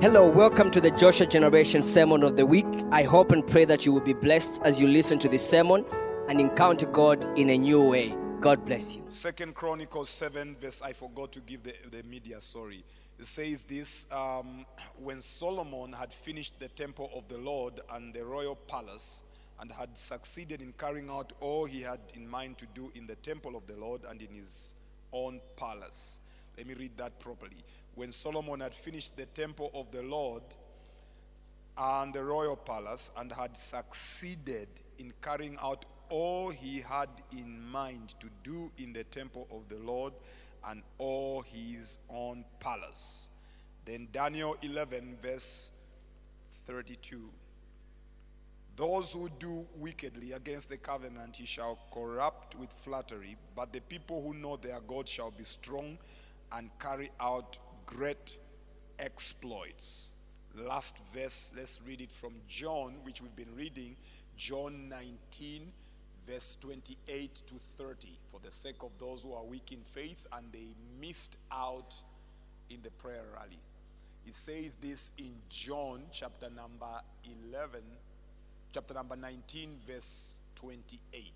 [0.00, 2.64] Hello, welcome to the Joshua Generation Sermon of the Week.
[2.90, 5.84] I hope and pray that you will be blessed as you listen to this sermon
[6.26, 8.14] and encounter God in a new way.
[8.40, 9.04] God bless you.
[9.10, 12.82] Second Chronicles 7, verse, I forgot to give the, the media, sorry.
[13.18, 14.64] It says this um,
[14.98, 19.22] When Solomon had finished the temple of the Lord and the royal palace,
[19.60, 23.16] and had succeeded in carrying out all he had in mind to do in the
[23.16, 24.74] temple of the Lord and in his
[25.12, 26.20] own palace.
[26.56, 27.64] Let me read that properly.
[27.94, 30.42] When Solomon had finished the temple of the Lord
[31.76, 38.14] and the royal palace and had succeeded in carrying out all he had in mind
[38.20, 40.12] to do in the temple of the Lord
[40.68, 43.30] and all his own palace.
[43.84, 45.70] Then Daniel 11, verse
[46.66, 47.30] 32.
[48.76, 54.22] Those who do wickedly against the covenant he shall corrupt with flattery, but the people
[54.22, 55.98] who know their God shall be strong
[56.52, 57.58] and carry out
[57.90, 58.38] great
[58.98, 60.10] exploits.
[60.56, 63.96] Last verse, let's read it from John, which we've been reading,
[64.36, 65.72] John 19,
[66.26, 70.46] verse 28 to 30, for the sake of those who are weak in faith and
[70.52, 71.94] they missed out
[72.68, 73.58] in the prayer rally.
[74.26, 77.00] It says this in John chapter number
[77.50, 77.80] 11
[78.72, 81.32] chapter number 19, verse 28.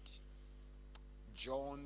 [1.34, 1.80] John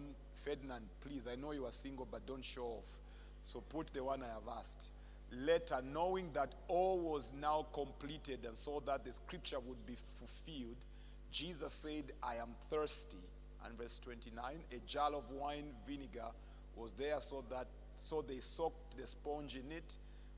[0.44, 3.07] Ferdinand, please, I know you are single, but don't show off.
[3.48, 4.90] So put the one I have asked.
[5.32, 10.76] Later, knowing that all was now completed and so that the scripture would be fulfilled,
[11.32, 13.16] Jesus said, I am thirsty.
[13.64, 16.26] And verse 29, a jar of wine vinegar
[16.76, 19.96] was there so that so they soaked the sponge in it,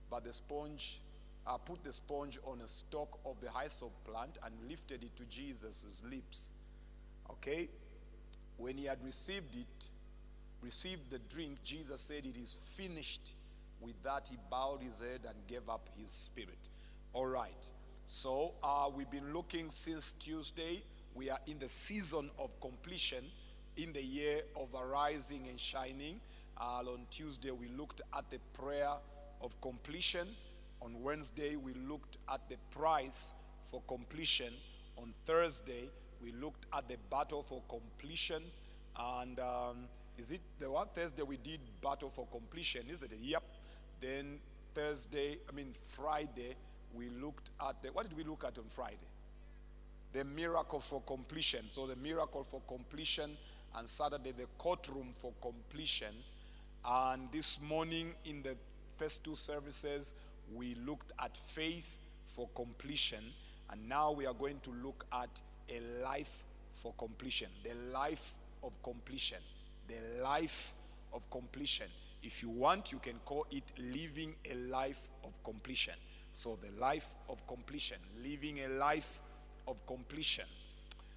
[0.08, 1.00] but the sponge
[1.48, 5.25] uh, put the sponge on a stalk of the hyssop plant and lifted it to
[5.25, 6.53] Jesus' lips.
[7.28, 7.69] Okay?
[8.56, 9.88] When he had received it,
[10.62, 13.34] received the drink, Jesus said, It is finished.
[13.80, 16.58] With that, he bowed his head and gave up his spirit.
[17.12, 17.69] All right.
[18.06, 20.82] So uh, we've been looking since Tuesday.
[21.15, 23.25] We are in the season of completion
[23.76, 26.20] in the year of arising and shining.
[26.60, 28.91] Uh, on Tuesday, we looked at the prayer
[29.41, 30.28] of completion.
[30.82, 33.32] On Wednesday, we looked at the price
[33.65, 34.53] for completion.
[34.99, 35.88] On Thursday,
[36.22, 38.43] we looked at the battle for completion.
[38.99, 39.88] And um,
[40.19, 42.82] is it the one Thursday we did battle for completion?
[42.91, 43.10] Is it?
[43.21, 43.43] Yep.
[44.00, 44.38] Then
[44.75, 46.54] Thursday, I mean Friday,
[46.94, 47.88] we looked at the.
[47.88, 48.97] What did we look at on Friday?
[50.12, 51.66] The miracle for completion.
[51.69, 53.37] So the miracle for completion,
[53.76, 56.15] and Saturday the courtroom for completion.
[56.84, 58.56] And this morning in the
[58.97, 60.15] first two services,
[60.54, 63.25] we looked at faith for completion,
[63.70, 66.44] and now we are going to look at a life
[66.75, 67.49] for completion.
[67.62, 69.38] The life of completion.
[69.90, 70.72] The life
[71.12, 71.88] of completion.
[72.22, 75.94] If you want, you can call it living a life of completion.
[76.32, 79.20] So, the life of completion, living a life
[79.66, 80.44] of completion.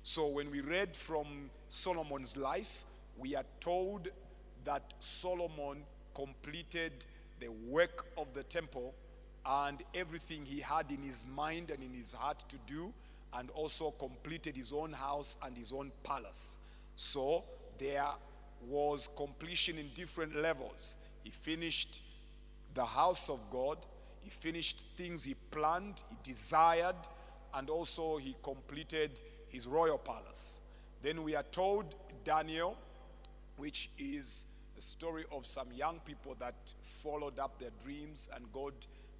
[0.01, 2.83] So, when we read from Solomon's life,
[3.17, 4.09] we are told
[4.65, 5.83] that Solomon
[6.15, 7.05] completed
[7.39, 8.95] the work of the temple
[9.45, 12.91] and everything he had in his mind and in his heart to do,
[13.35, 16.57] and also completed his own house and his own palace.
[16.95, 17.43] So
[17.77, 18.05] there
[18.67, 20.97] was completion in different levels.
[21.23, 22.01] He finished
[22.73, 23.77] the house of God,
[24.21, 26.95] he finished things he planned, he desired,
[27.53, 29.19] and also he completed
[29.49, 30.61] his royal palace.
[31.01, 32.77] Then we are told Daniel,
[33.57, 34.45] which is
[34.77, 38.73] a story of some young people that followed up their dreams and God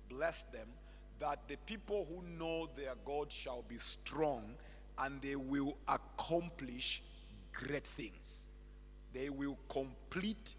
[0.09, 0.67] blessed them,
[1.19, 4.55] that the people who know their God shall be strong
[4.97, 7.03] and they will accomplish
[7.51, 8.49] great things.
[9.13, 10.56] They will complete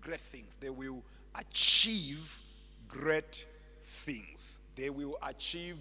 [0.00, 0.56] great things.
[0.56, 1.02] They will
[1.34, 2.38] achieve
[2.88, 3.46] great
[3.82, 4.60] things.
[4.76, 5.76] They will achieve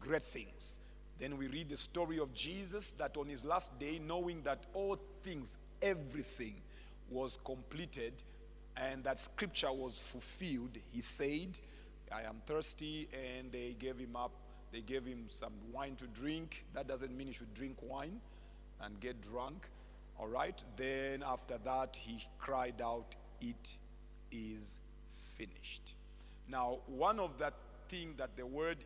[0.00, 0.78] great things.
[1.18, 4.98] Then we read the story of Jesus that on his last day, knowing that all
[5.22, 6.54] things, everything
[7.10, 8.12] was completed
[8.76, 11.58] and that scripture was fulfilled, he said,
[12.12, 14.30] I am thirsty, and they gave him up.
[14.72, 16.64] They gave him some wine to drink.
[16.74, 18.20] That doesn't mean he should drink wine
[18.80, 19.68] and get drunk.
[20.18, 20.62] All right.
[20.76, 23.76] Then after that, he cried out, It
[24.32, 24.80] is
[25.36, 25.94] finished.
[26.48, 27.54] Now, one of that
[27.88, 28.78] thing that the word,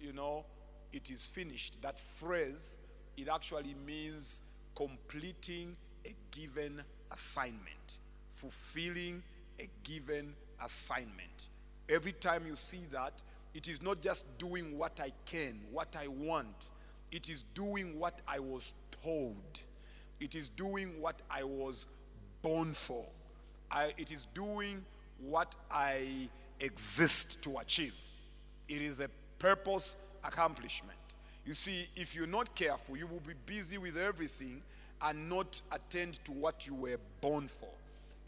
[0.00, 0.44] you know,
[0.92, 2.78] it is finished, that phrase,
[3.16, 4.42] it actually means
[4.74, 5.76] completing
[6.06, 7.98] a given assignment,
[8.34, 9.22] fulfilling
[9.60, 10.34] a given
[10.64, 11.48] assignment.
[11.88, 13.22] Every time you see that,
[13.54, 16.68] it is not just doing what I can, what I want.
[17.12, 19.62] It is doing what I was told.
[20.20, 21.86] It is doing what I was
[22.42, 23.04] born for.
[23.70, 24.84] I, it is doing
[25.18, 26.28] what I
[26.60, 27.94] exist to achieve.
[28.68, 29.08] it is a
[29.38, 30.98] purpose accomplishment.
[31.44, 34.62] You see, if you're not careful, you will be busy with everything
[35.02, 37.68] and not attend to what you were born for.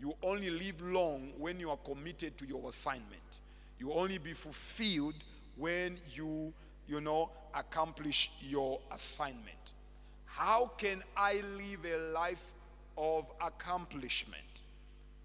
[0.01, 3.41] You only live long when you are committed to your assignment.
[3.81, 5.15] You only be fulfilled
[5.57, 6.53] when you,
[6.87, 9.73] you know, accomplish your assignment.
[10.39, 12.55] How can I live a life
[12.97, 14.63] of accomplishment?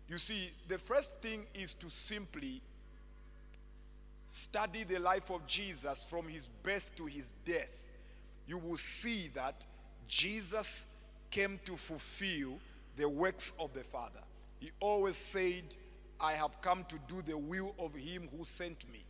[0.08, 2.64] You see, the first thing is to simply
[4.28, 7.92] study the life of Jesus from his birth to his death.
[8.48, 9.68] You will see that
[10.08, 10.88] Jesus
[11.30, 12.58] came to fulfill
[12.98, 14.24] the works of the Father.
[14.60, 15.76] He always said,
[16.20, 19.04] I have come to do the will of him who sent me.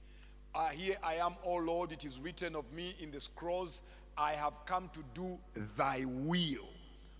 [0.53, 3.83] Uh, here I am, O Lord, it is written of me in the scrolls,
[4.17, 5.37] I have come to do
[5.75, 6.67] thy will.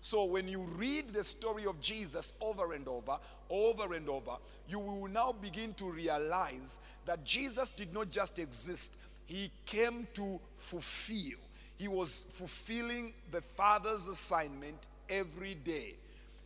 [0.00, 3.18] So when you read the story of Jesus over and over,
[3.48, 4.36] over and over,
[4.68, 10.38] you will now begin to realize that Jesus did not just exist, he came to
[10.56, 11.38] fulfill.
[11.78, 15.94] He was fulfilling the Father's assignment every day.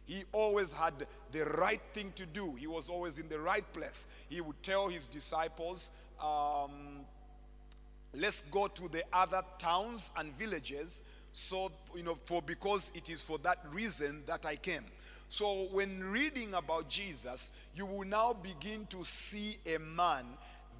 [0.06, 2.54] He always had the right thing to do.
[2.54, 4.06] He was always in the right place.
[4.28, 5.90] He would tell his disciples,
[6.22, 6.97] um,
[8.14, 11.02] let's go to the other towns and villages
[11.32, 14.84] so you know for because it is for that reason that i came.
[15.28, 20.24] So when reading about jesus you will now begin to see a man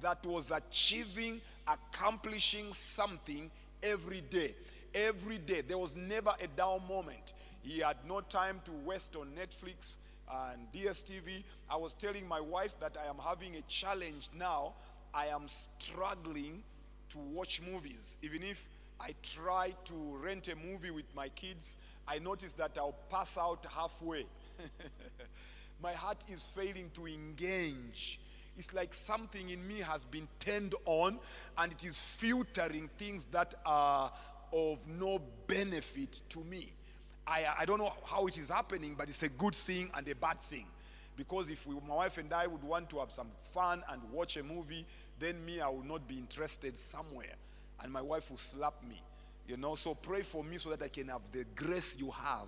[0.01, 3.51] that was achieving accomplishing something
[3.83, 4.55] every day.
[4.95, 5.61] Every day.
[5.61, 7.33] There was never a down moment.
[7.61, 9.97] He had no time to waste on netflix
[10.31, 14.73] and dstv i was telling my wife that i am having a challenge now.
[15.11, 16.63] I am struggling
[17.09, 18.17] to watch movies.
[18.21, 18.67] Even if
[18.99, 21.77] I try to rent a movie with my kids,
[22.07, 24.25] I notice that I'll pass out halfway.
[25.81, 28.19] my heart is failing to engage.
[28.57, 31.19] It's like something in me has been turned on
[31.57, 34.11] and it is filtering things that are
[34.51, 36.71] of no benefit to me.
[37.25, 40.15] I, I don't know how it is happening, but it's a good thing and a
[40.15, 40.65] bad thing.
[41.15, 44.37] Because if we, my wife and I would want to have some fun and watch
[44.37, 44.85] a movie,
[45.19, 47.35] then me, I will not be interested somewhere.
[47.81, 49.01] And my wife will slap me.
[49.47, 52.47] You know, so pray for me so that I can have the grace you have,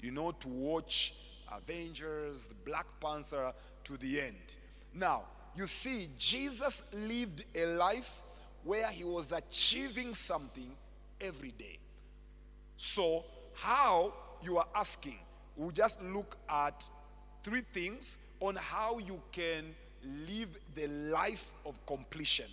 [0.00, 1.14] you know, to watch
[1.52, 3.52] Avengers, Black Panther
[3.84, 4.56] to the end.
[4.94, 5.24] Now,
[5.54, 8.22] you see, Jesus lived a life
[8.64, 10.70] where he was achieving something
[11.20, 11.78] every day.
[12.76, 13.24] So,
[13.54, 14.12] how
[14.42, 15.18] you are asking,
[15.56, 16.88] we'll just look at
[17.42, 19.74] three things on how you can
[20.26, 22.46] live the life of completion,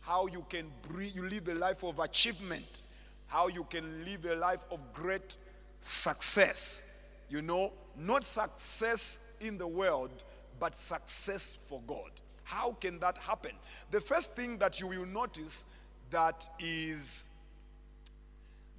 [0.00, 2.82] how you can breathe, you live the life of achievement,
[3.26, 5.36] how you can live a life of great
[5.80, 6.82] success.
[7.28, 10.10] You know, not success in the world,
[10.58, 12.10] but success for God.
[12.42, 13.52] How can that happen?
[13.90, 15.66] The first thing that you will notice
[16.10, 17.28] that is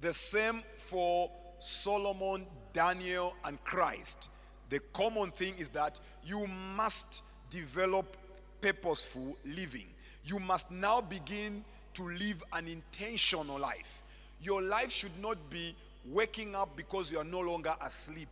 [0.00, 4.28] the same for Solomon, Daniel, and Christ.
[4.70, 8.16] The common thing is that you must develop
[8.60, 9.86] purposeful living.
[10.24, 11.64] You must now begin
[11.94, 14.02] to live an intentional life.
[14.40, 15.74] Your life should not be
[16.06, 18.28] waking up because you are no longer asleep.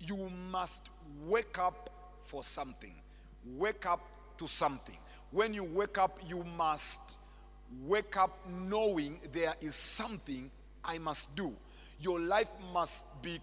[0.00, 0.88] You must
[1.26, 1.90] wake up
[2.22, 2.94] for something.
[3.56, 4.00] Wake up
[4.38, 4.96] to something.
[5.30, 7.18] When you wake up, you must
[7.84, 10.50] wake up knowing there is something
[10.84, 11.52] I must do.
[12.00, 13.40] Your life must be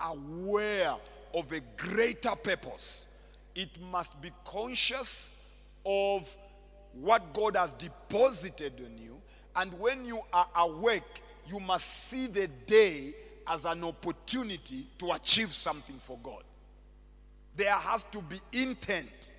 [0.00, 0.94] aware
[1.34, 3.07] of a greater purpose
[3.58, 5.32] it must be conscious
[5.84, 6.32] of
[6.92, 9.16] what God has deposited on you.
[9.56, 13.14] And when you are awake, you must see the day
[13.48, 16.44] as an opportunity to achieve something for God.
[17.56, 19.32] There has to be intent.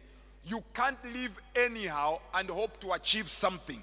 [0.43, 3.81] You can't live anyhow and hope to achieve something.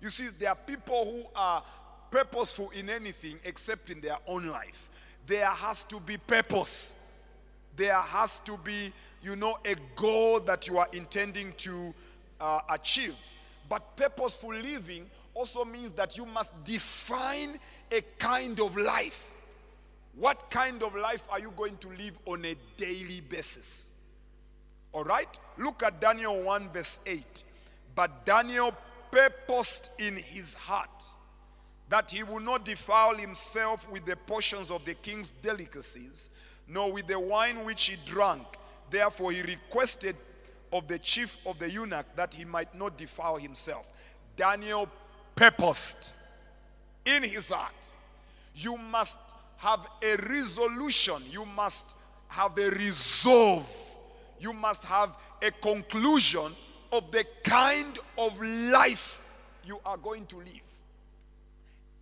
[0.00, 1.62] You see, there are people who are
[2.10, 4.90] purposeful in anything except in their own life.
[5.28, 6.96] There has to be purpose.
[7.76, 8.92] There has to be
[9.22, 11.92] you know, a goal that you are intending to
[12.40, 13.16] uh, achieve.
[13.68, 17.58] But purposeful living also means that you must define
[17.90, 19.32] a kind of life.
[20.14, 23.90] What kind of life are you going to live on a daily basis?
[24.92, 25.38] All right?
[25.58, 27.44] Look at Daniel 1, verse 8.
[27.94, 28.72] But Daniel
[29.10, 31.02] purposed in his heart
[31.88, 36.30] that he would not defile himself with the portions of the king's delicacies,
[36.68, 38.46] nor with the wine which he drank
[38.90, 40.16] Therefore, he requested
[40.72, 43.86] of the chief of the eunuch that he might not defile himself.
[44.36, 44.88] Daniel
[45.34, 46.12] purposed
[47.04, 47.74] in his heart.
[48.54, 49.18] You must
[49.58, 51.94] have a resolution, you must
[52.28, 53.68] have a resolve,
[54.38, 56.52] you must have a conclusion
[56.92, 59.22] of the kind of life
[59.64, 60.62] you are going to live.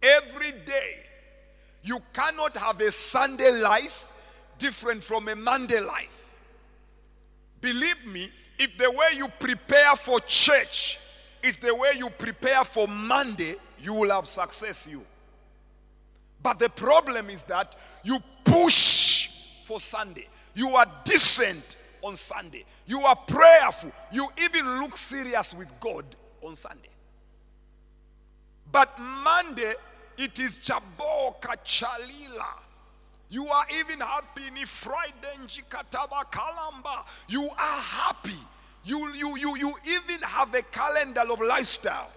[0.02, 0.96] Every day,
[1.82, 4.12] you cannot have a Sunday life
[4.58, 6.30] different from a Monday life.
[7.60, 10.98] Believe me, if the way you prepare for church
[11.42, 15.04] is the way you prepare for Monday, you will have success you.
[16.42, 19.30] But the problem is that you push
[19.64, 20.28] for Sunday.
[20.54, 22.64] You are decent on Sunday.
[22.86, 23.92] You are prayerful.
[24.12, 26.04] You even look serious with God
[26.42, 26.90] on Sunday.
[28.70, 29.74] But Monday,
[30.18, 32.58] it is Chaboka Chalila.
[33.34, 37.04] You are even happy in Friday Njikataba Kalamba.
[37.26, 38.38] You are happy.
[38.84, 42.12] You, you, you, you even have a calendar of lifestyle.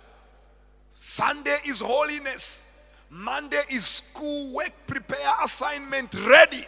[0.94, 2.68] Sunday is holiness.
[3.10, 6.68] Monday is school work, prepare assignment ready.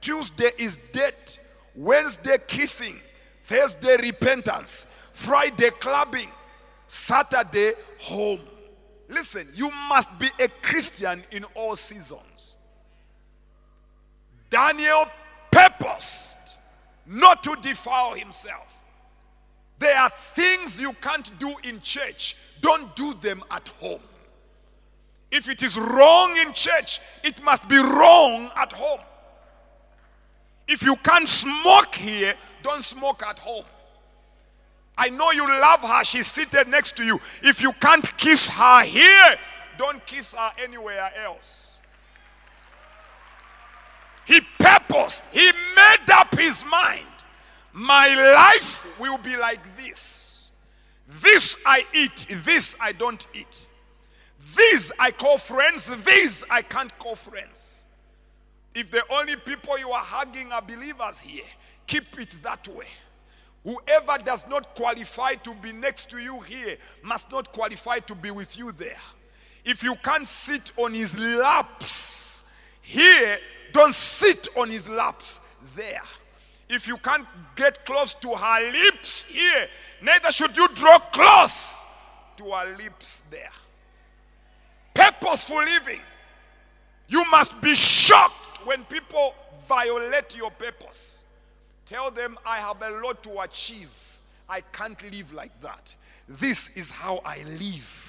[0.00, 1.40] Tuesday is date.
[1.74, 3.00] Wednesday kissing.
[3.46, 4.86] Thursday repentance.
[5.12, 6.28] Friday clubbing.
[6.86, 8.42] Saturday home.
[9.08, 12.55] Listen, you must be a Christian in all seasons.
[14.50, 15.06] Daniel
[15.50, 16.38] purposed
[17.06, 18.82] not to defile himself.
[19.78, 24.00] There are things you can't do in church, don't do them at home.
[25.30, 29.00] If it is wrong in church, it must be wrong at home.
[30.66, 33.64] If you can't smoke here, don't smoke at home.
[34.98, 37.20] I know you love her, she's seated next to you.
[37.42, 39.36] If you can't kiss her here,
[39.76, 41.75] don't kiss her anywhere else.
[44.26, 47.06] He purposed, he made up his mind.
[47.72, 50.50] My life will be like this.
[51.08, 53.66] This I eat, this I don't eat.
[54.56, 57.86] These I call friends, these I can't call friends.
[58.74, 61.44] If the only people you are hugging are believers here,
[61.86, 62.86] keep it that way.
[63.62, 68.30] Whoever does not qualify to be next to you here must not qualify to be
[68.30, 68.98] with you there.
[69.64, 72.44] If you can't sit on his laps
[72.82, 73.38] here,
[73.76, 75.40] don't sit on his laps
[75.74, 76.02] there.
[76.68, 79.68] If you can't get close to her lips here,
[80.02, 81.84] neither should you draw close
[82.38, 83.50] to her lips there.
[84.94, 86.00] Purposeful living.
[87.08, 89.34] You must be shocked when people
[89.68, 91.24] violate your purpose.
[91.84, 93.90] Tell them, I have a lot to achieve.
[94.48, 95.94] I can't live like that.
[96.28, 98.05] This is how I live.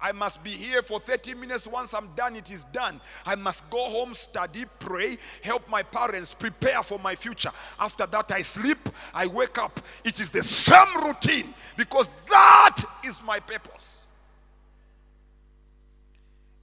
[0.00, 1.66] I must be here for 30 minutes.
[1.66, 3.00] Once I'm done, it is done.
[3.26, 7.50] I must go home, study, pray, help my parents, prepare for my future.
[7.80, 9.80] After that, I sleep, I wake up.
[10.04, 14.06] It is the same routine because that is my purpose.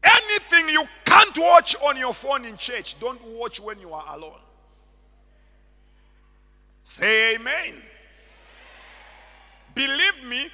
[0.01, 4.39] Anything you can't watch on your phone in church, don't watch when you are alone.
[6.83, 7.81] Say amen.
[9.73, 10.47] Believe me,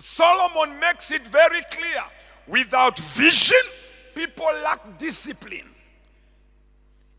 [0.00, 2.02] Solomon makes it very clear.
[2.46, 3.56] Without vision,
[4.14, 5.68] people lack discipline.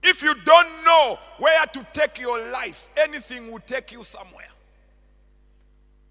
[0.04, 4.46] If you don't know where to take your life, anything will take you somewhere.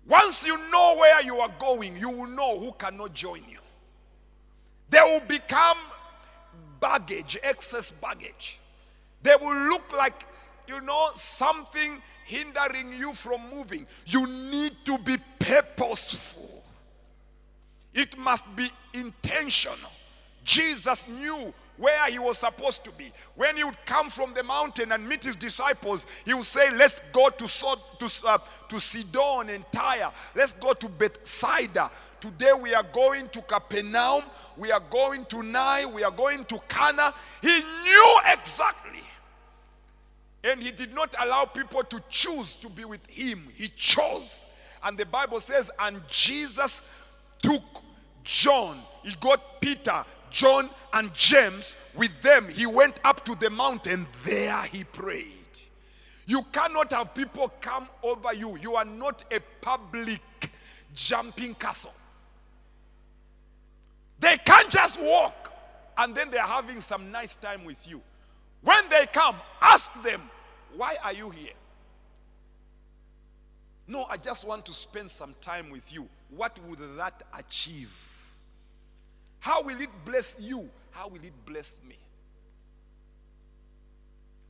[0.06, 3.58] Once you know where you are going, you will know who cannot join you.
[4.90, 5.78] They will become
[6.80, 8.60] baggage, excess baggage.
[9.22, 10.26] They will look like,
[10.68, 13.86] you know, something hindering you from moving.
[14.06, 16.53] You need to be purposeful.
[17.94, 19.90] It must be intentional.
[20.44, 23.10] Jesus knew where he was supposed to be.
[23.34, 27.00] When he would come from the mountain and meet his disciples, he would say, Let's
[27.12, 30.12] go to, so- to, uh, to Sidon and Tyre.
[30.34, 31.90] Let's go to Bethsaida.
[32.20, 34.22] Today we are going to Capernaum.
[34.56, 35.84] We are going to Nai.
[35.86, 37.12] We are going to Cana.
[37.42, 39.02] He knew exactly.
[40.42, 43.48] And he did not allow people to choose to be with him.
[43.54, 44.46] He chose.
[44.82, 46.82] And the Bible says, and Jesus
[47.42, 47.62] took
[48.24, 48.80] John.
[49.02, 52.48] He got Peter, John, and James with them.
[52.48, 54.08] He went up to the mountain.
[54.24, 55.28] There he prayed.
[56.26, 58.56] You cannot have people come over you.
[58.56, 60.22] You are not a public
[60.94, 61.92] jumping castle.
[64.20, 65.52] They can't just walk
[65.98, 68.00] and then they're having some nice time with you.
[68.62, 70.22] When they come, ask them,
[70.76, 71.52] Why are you here?
[73.86, 76.08] No, I just want to spend some time with you.
[76.30, 77.94] What would that achieve?
[79.44, 80.70] How will it bless you?
[80.90, 81.98] How will it bless me?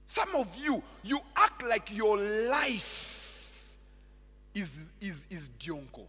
[0.07, 3.75] Some of you, you act like your life
[4.55, 6.05] is, is, is Dionko.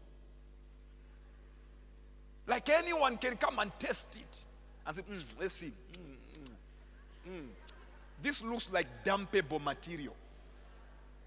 [2.45, 4.45] Like anyone can come and test it
[4.85, 5.73] and say, "Mm, let's see.
[5.93, 7.47] Mm, mm, mm.
[8.21, 10.15] This looks like dumpable material.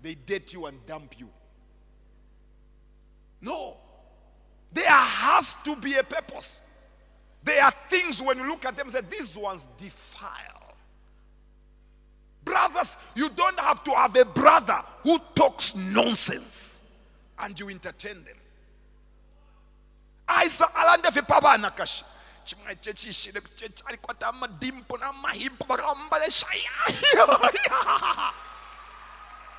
[0.01, 1.29] They date you and dump you.
[3.41, 3.79] No.
[4.73, 6.61] There has to be a purpose.
[7.43, 10.75] There are things when you look at them, say, these ones defile.
[12.45, 16.81] Brothers, you don't have to have a brother who talks nonsense
[17.39, 18.37] and you entertain them.
[20.29, 22.05] alandefe pavana kashi
[22.47, 22.75] chimwe
[25.69, 26.47] vakambalesha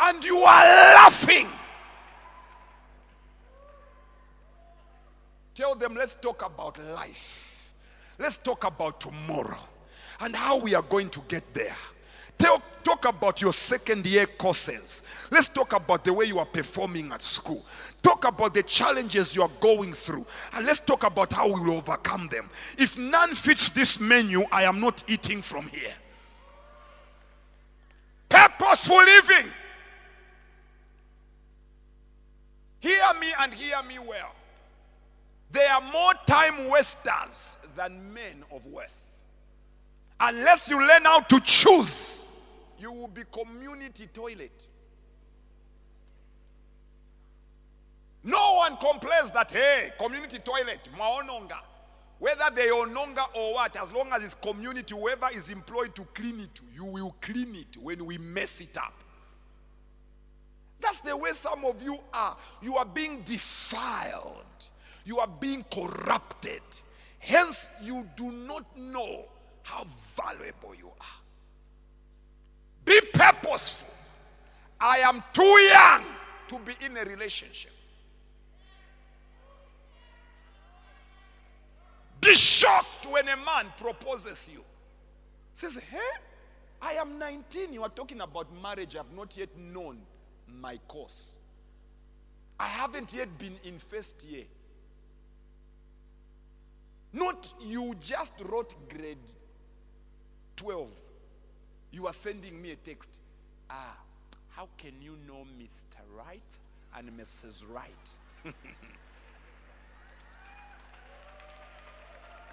[0.02, 1.50] and you are laughing
[5.54, 7.49] tell them let's talk about life
[8.20, 9.60] let's talk about tomorrow
[10.20, 11.76] and how we are going to get there
[12.40, 15.04] Tell, talk about your second year courses.
[15.30, 17.66] Let's talk about the way you are performing at school.
[18.02, 20.26] Talk about the challenges you are going through.
[20.54, 22.50] And let's talk about how we will overcome them.
[22.78, 25.94] If none fits this menu, I am not eating from here.
[28.30, 29.52] Purposeful living.
[32.80, 34.32] Hear me and hear me well.
[35.52, 39.22] There are more time wasters than men of worth.
[40.20, 42.26] Unless you learn how to choose
[42.80, 44.68] you will be community toilet.
[48.24, 51.60] No one complains that, hey, community toilet, maononga.
[52.20, 56.42] Whether they ononga or what, as long as it's community, whoever is employed to clean
[56.42, 59.04] it, you will clean it when we mess it up.
[60.82, 62.36] That's the way some of you are.
[62.62, 64.46] You are being defiled,
[65.06, 66.62] you are being corrupted.
[67.20, 69.26] Hence, you do not know
[69.64, 69.86] how
[70.16, 71.20] valuable you are.
[72.86, 73.88] Be purposeful.
[74.80, 76.04] I am too young
[76.48, 77.72] to be in a relationship.
[82.22, 84.64] Be shocked when a man proposes you.
[85.54, 85.98] Says, hey,
[86.82, 87.74] I am 19.
[87.74, 88.96] You are talking about marriage.
[88.96, 90.00] I have not yet known
[90.48, 91.38] my course.
[92.60, 94.46] I haven't yet been in first year.
[97.12, 99.18] Not you just wrote grade
[100.56, 100.88] 12
[101.92, 103.20] you are sending me a text.
[103.70, 103.98] Ah,
[104.52, 105.98] how can you know Mr.
[106.16, 106.58] Right
[106.96, 107.64] and Mrs.
[107.68, 108.10] Right?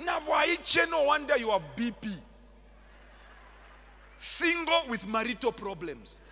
[0.05, 0.57] now, why
[0.89, 2.17] no wonder you have BP?
[4.17, 6.23] Single with marital problems.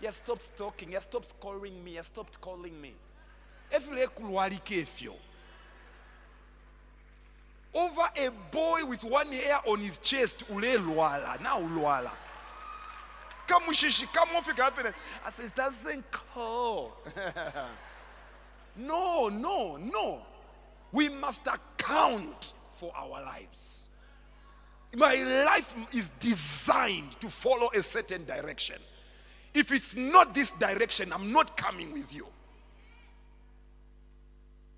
[0.00, 0.92] You stopped talking.
[0.92, 1.96] You stopped calling me.
[1.96, 2.94] You stopped calling me.
[7.74, 12.10] Over a boy with one hair on his chest ule lwala na ulwala.
[13.46, 14.92] Kamushishi kamofika hapene
[15.26, 16.92] i says doesn't call.
[18.76, 20.20] No no no.
[20.92, 23.90] We must account for our lives.
[24.96, 28.76] My life is designed to follow a certain direction.
[29.52, 32.26] If it's not this direction i'm not coming with you.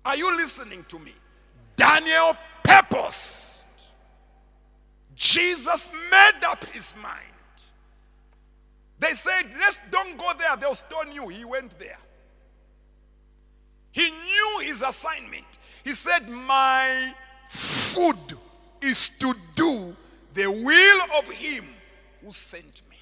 [0.03, 1.13] Are you listening to me
[1.75, 3.65] daniel purposed.
[5.15, 7.19] Jesus made up his mind.
[8.99, 11.27] They said, Let's don't go there, they'll stone you.
[11.27, 11.97] He went there.
[13.91, 15.45] He knew his assignment.
[15.83, 17.13] He said, My
[17.49, 18.37] food
[18.81, 19.95] is to do
[20.33, 21.65] the will of him
[22.23, 22.97] who sent me.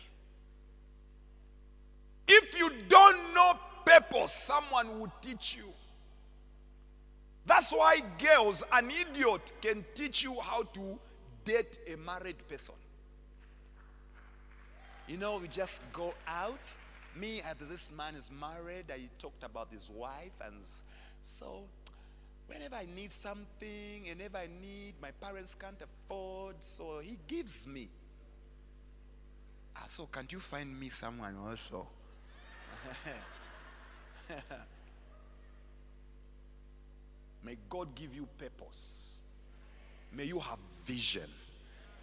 [2.28, 3.54] If you don't know
[3.86, 5.72] purpose, someone will teach you.
[7.46, 11.00] That's why girls, an idiot can teach you how to
[11.46, 12.76] date a married person.
[15.08, 16.76] You know, we just go out.
[17.16, 18.86] Me, this man is married.
[18.92, 20.58] I talked about his wife, and
[21.22, 21.64] so
[22.46, 27.90] whenever I need something, whenever I need, my parents can't afford, so he gives me.
[29.76, 31.88] Ah, so can't you find me someone also?
[37.44, 39.22] May God give you purpose.
[40.14, 41.30] May you have vision.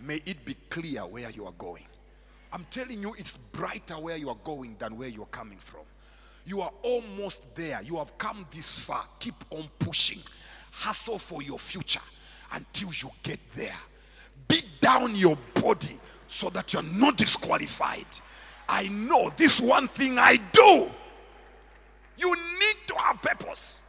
[0.01, 1.87] May it be clear where you are going.
[2.53, 5.83] I'm telling you, it's brighter where you are going than where you're coming from.
[6.45, 7.83] You are almost there.
[7.83, 9.05] You have come this far.
[9.19, 10.21] Keep on pushing.
[10.71, 12.01] Hustle for your future
[12.53, 13.75] until you get there.
[14.47, 18.07] Beat down your body so that you're not disqualified.
[18.69, 20.91] I know this one thing I do.
[22.17, 23.81] You need to have purpose.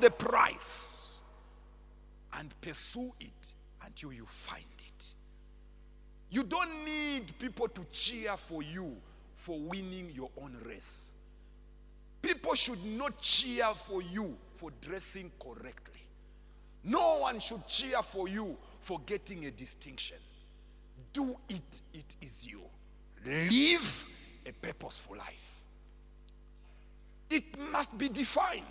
[0.00, 1.20] The price
[2.38, 3.52] and pursue it
[3.84, 5.06] until you find it.
[6.30, 8.96] You don't need people to cheer for you
[9.34, 11.10] for winning your own race.
[12.20, 16.02] People should not cheer for you for dressing correctly.
[16.84, 20.16] No one should cheer for you for getting a distinction.
[21.12, 22.60] Do it, it is you.
[23.24, 24.04] Live
[24.46, 25.62] a purposeful life.
[27.30, 28.64] It must be defined.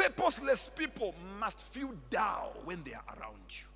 [0.00, 3.66] Purposeless people must feel dull when they are around you.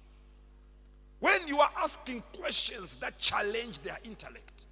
[1.20, 4.64] When you are asking questions that challenge their intellect.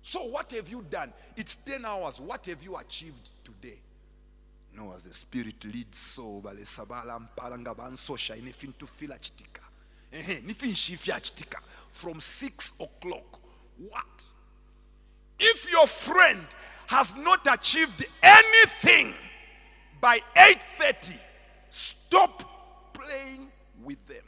[0.00, 1.12] So, what have you done?
[1.36, 2.20] It's 10 hours.
[2.20, 3.78] What have you achieved today?
[4.76, 9.62] No, as the Spirit leads so, bale sabala mpalanga bansosha inefin to feel achitika.
[10.12, 11.60] Ehe, nifin shifya achitika.
[11.90, 13.38] From 6 o'clock.
[13.88, 14.24] What?
[15.38, 16.44] If your friend
[16.88, 19.14] has not achieved anything
[20.02, 21.14] by 8:30,
[21.70, 23.50] stop playing
[23.84, 24.24] with them.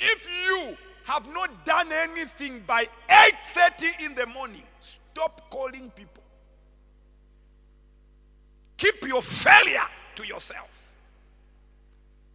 [0.00, 6.24] If you have not done anything by 8:30 in the morning, stop calling people.
[8.76, 10.90] Keep your failure to yourself.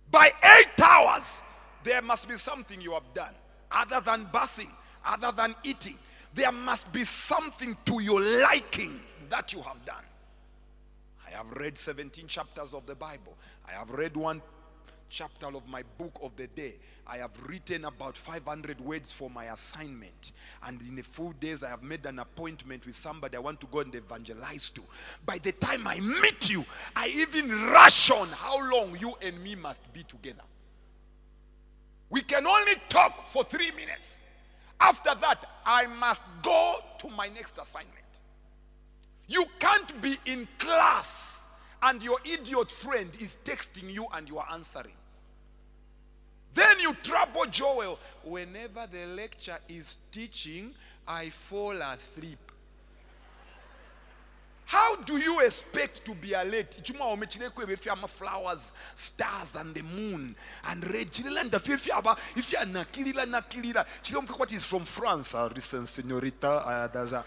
[0.10, 1.44] By 8 hours,
[1.84, 3.36] there must be something you have done
[3.70, 4.72] other than bathing,
[5.04, 6.00] other than eating.
[6.34, 10.04] There must be something to your liking that you have done.
[11.28, 13.38] I have read 17 chapters of the Bible.
[13.68, 14.42] I have read one
[15.10, 16.76] chapter of my book of the day.
[17.06, 20.32] I have written about 500 words for my assignment.
[20.64, 23.68] And in a few days, I have made an appointment with somebody I want to
[23.68, 24.82] go and evangelize to.
[25.26, 26.66] By the time I meet you,
[26.96, 30.44] I even rush on how long you and me must be together.
[32.10, 34.24] We can only talk for three minutes.
[34.82, 37.96] After that, I must go to my next assignment.
[39.28, 41.48] You can't be in class
[41.84, 44.94] and your idiot friend is texting you and you are answering.
[46.54, 47.98] Then you trouble Joel.
[48.26, 50.74] Whenever the lecture is teaching,
[51.08, 52.51] I fall asleep.
[54.72, 56.80] How do you expect to be alert?
[56.82, 60.34] Chuma omechilekwe befi ama flowers, stars and the moon
[60.66, 61.12] and red.
[61.12, 63.86] Chilila ndafi if you aba if you are nakilila nakilila.
[64.02, 65.36] Chilom what is from France.
[65.36, 66.94] Uh, recent señorita.
[66.94, 67.24] Uh,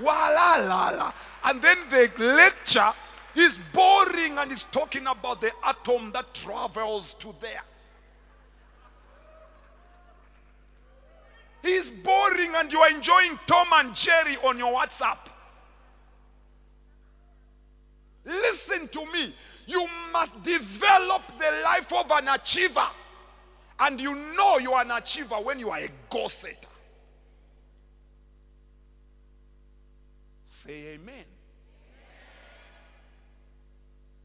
[0.00, 1.12] wala la la.
[1.44, 2.90] And then the lecture
[3.34, 7.64] is boring and is talking about the atom that travels to there.
[11.62, 15.18] He's boring and you are enjoying Tom and Jerry on your WhatsApp.
[18.28, 19.34] Listen to me.
[19.66, 22.86] You must develop the life of an achiever.
[23.80, 26.68] And you know you are an achiever when you are a goal setter.
[30.44, 31.24] Say amen.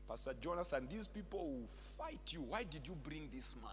[0.08, 2.42] Pastor Jonathan, these people will fight you.
[2.50, 3.72] Why did you bring this man?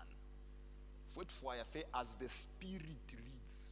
[1.16, 1.52] Wait for
[1.94, 3.70] as the spirit leads.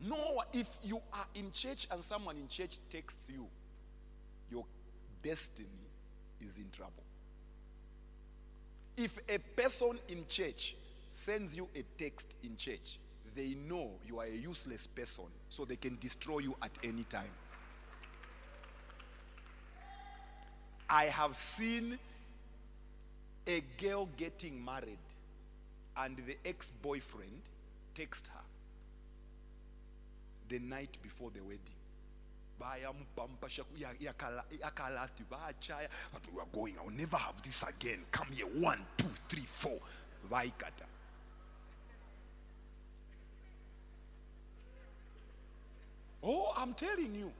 [0.00, 3.46] No, if you are in church and someone in church texts you,
[4.50, 4.64] your
[5.20, 5.68] destiny
[6.40, 7.02] is in trouble.
[8.96, 10.76] If a person in church
[11.08, 13.00] sends you a text in church,
[13.34, 17.30] they know you are a useless person, so they can destroy you at any time.
[20.88, 21.98] I have seen
[23.48, 24.98] a girl getting married,
[25.96, 27.42] and the ex boyfriend
[27.96, 28.40] text her
[30.48, 31.60] the night before the wedding.
[32.58, 32.80] but
[36.32, 38.00] we are going i'll never have this again.
[38.10, 39.78] Come here one two three four.
[40.30, 40.86] Vaikata
[46.22, 47.32] oh i'm telling you.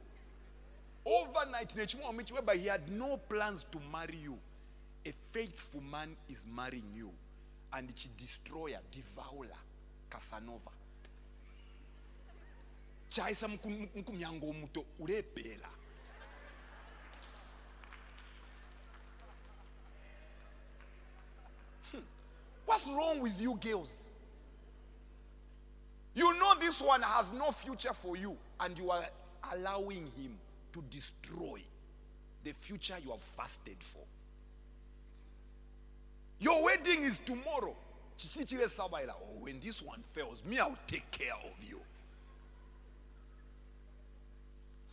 [1.06, 4.38] Overnight he had no plans to marry you.
[5.06, 7.10] A faithful man is marrying you.
[7.74, 9.48] And it's a destroyer devourer
[10.08, 10.70] casanova
[14.50, 15.68] omuto ulephera
[21.92, 21.98] Hmm.
[22.66, 24.10] what's wrong with you girls?
[26.14, 29.04] You know this one has no future for you and you are
[29.52, 30.38] allowing him
[30.72, 31.60] to destroy
[32.44, 34.02] the future you have fasted for.
[36.38, 37.74] Your wedding is tomorrow.
[38.16, 41.80] Oh when this one fails me i'll take care of you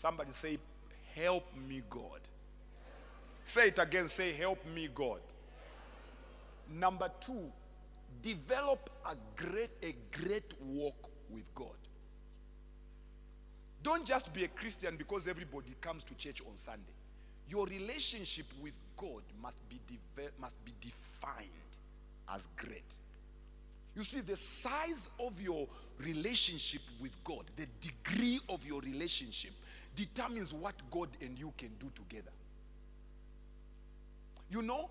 [0.01, 0.57] Somebody say,
[1.13, 2.21] Help me, God.
[3.43, 4.07] Say it again.
[4.07, 5.19] Say, Help me, God.
[6.67, 7.51] Number two,
[8.19, 11.77] develop a great, a great walk with God.
[13.83, 16.97] Don't just be a Christian because everybody comes to church on Sunday.
[17.47, 21.45] Your relationship with God must be, deve- must be defined
[22.33, 22.95] as great.
[23.95, 25.67] You see, the size of your
[25.99, 29.51] relationship with God, the degree of your relationship,
[29.95, 32.32] determines what God and you can do together.
[34.49, 34.89] You know,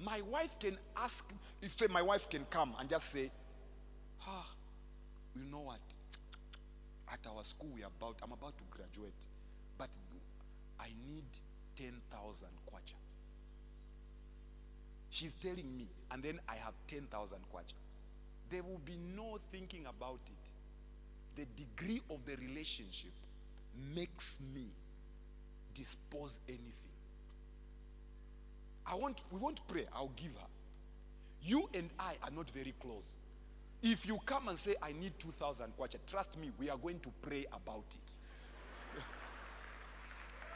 [0.00, 1.30] my wife can ask,
[1.62, 3.30] if say my wife can come and just say,
[4.26, 4.46] ah,
[5.34, 5.80] you know what?
[7.12, 9.12] At our school, we about, I'm about to graduate,
[9.76, 9.88] but
[10.78, 11.24] I need
[11.76, 12.94] 10,000 kwacha.
[15.10, 17.72] She's telling me, and then I have 10,000 kwacha.
[18.50, 20.50] There will be no thinking about it.
[21.40, 23.12] The degree of the relationship
[23.94, 24.66] makes me
[25.74, 26.72] dispose anything.
[28.86, 30.46] I want, we want to pray, I'll give her.
[31.42, 33.16] You and I are not very close.
[33.82, 37.10] If you come and say, I need 2,000 kwacha, trust me, we are going to
[37.22, 38.12] pray about it.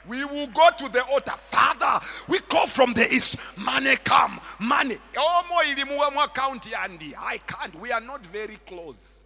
[0.08, 1.36] We will go to the altar.
[1.36, 3.36] Father, we call from the east.
[3.56, 4.40] Money come.
[4.40, 4.96] Oh, Money.
[6.34, 7.14] County Andy.
[7.16, 7.72] I can't.
[7.78, 9.21] We are not very close.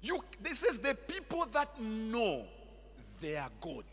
[0.00, 2.44] You this is the people that know
[3.20, 3.84] their God.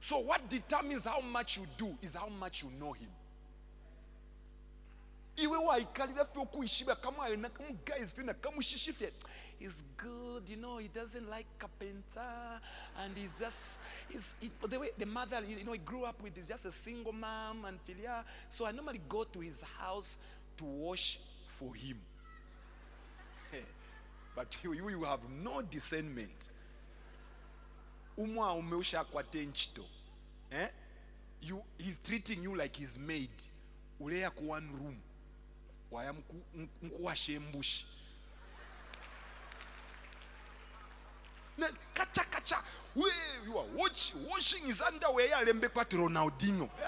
[0.00, 3.08] So what determines how much you do is how much you know him.
[9.58, 12.60] he's good you know he doesn't like carpenter
[13.02, 16.36] and he's just he's he, the way the mother you know he grew up with
[16.38, 20.18] is just a single mom and filia so i normally go to his house
[20.56, 21.98] to wash for him
[24.38, 26.48] but you, you, you have no discernment.
[28.16, 29.84] Umwa umeushakwate nchito
[30.50, 30.68] eh?
[31.42, 33.30] you, he's treating you like his maid
[34.00, 34.96] uleya ku one room.
[35.90, 37.86] Waya mku- nkuwasha embushi
[41.56, 42.62] Na- kacha kacha.
[42.94, 43.10] We
[43.46, 46.68] you are watch, washing his underwear alembe kwati ronaldinho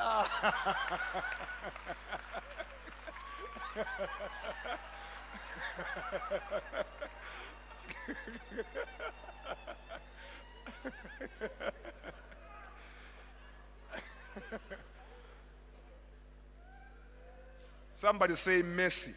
[17.94, 19.12] Somebody say mercy.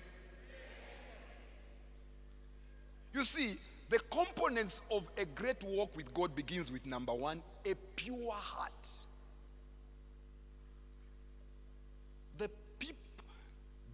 [3.13, 7.75] You see, the components of a great walk with God begins with number one, a
[7.95, 8.71] pure heart.
[12.37, 12.99] The people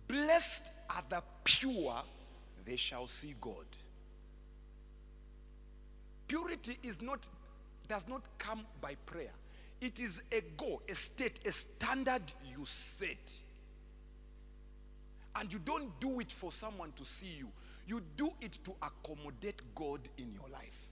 [0.08, 2.02] blessed are the pure,
[2.70, 3.66] they shall see God.
[6.28, 7.28] Purity is not
[7.88, 9.32] does not come by prayer.
[9.82, 13.32] It is a goal, a state, a standard you set.
[15.36, 17.48] And you don't do it for someone to see you.
[17.88, 20.90] You do it to accommodate God in your life.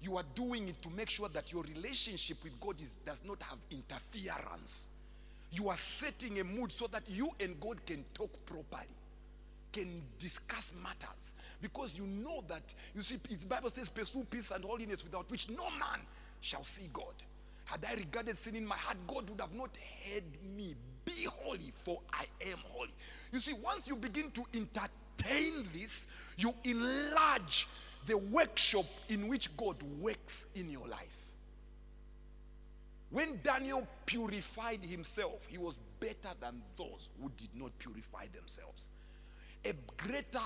[0.00, 3.42] You are doing it to make sure that your relationship with God is, does not
[3.42, 4.86] have interference.
[5.50, 8.86] You are setting a mood so that you and God can talk properly,
[9.76, 11.34] can discuss matters.
[11.60, 15.50] Because you know that, you see, the Bible says, pursue peace and holiness without which
[15.50, 16.00] no man
[16.40, 17.14] shall see God.
[17.64, 20.24] Had I regarded sin in my heart, God would have not heard
[20.56, 20.74] me.
[21.04, 22.90] Be holy, for I am holy.
[23.32, 27.66] You see, once you begin to entertain this, you enlarge
[28.06, 31.30] the workshop in which God works in your life.
[33.10, 38.90] When Daniel purified himself, he was better than those who did not purify themselves.
[39.68, 40.38] A greater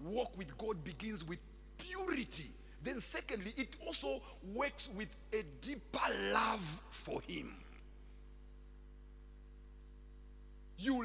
[0.00, 1.38] walk with God begins with
[1.78, 2.50] purity.
[2.82, 4.22] Then, secondly, it also
[4.54, 5.98] works with a deeper
[6.32, 7.54] love for Him.
[10.78, 11.04] You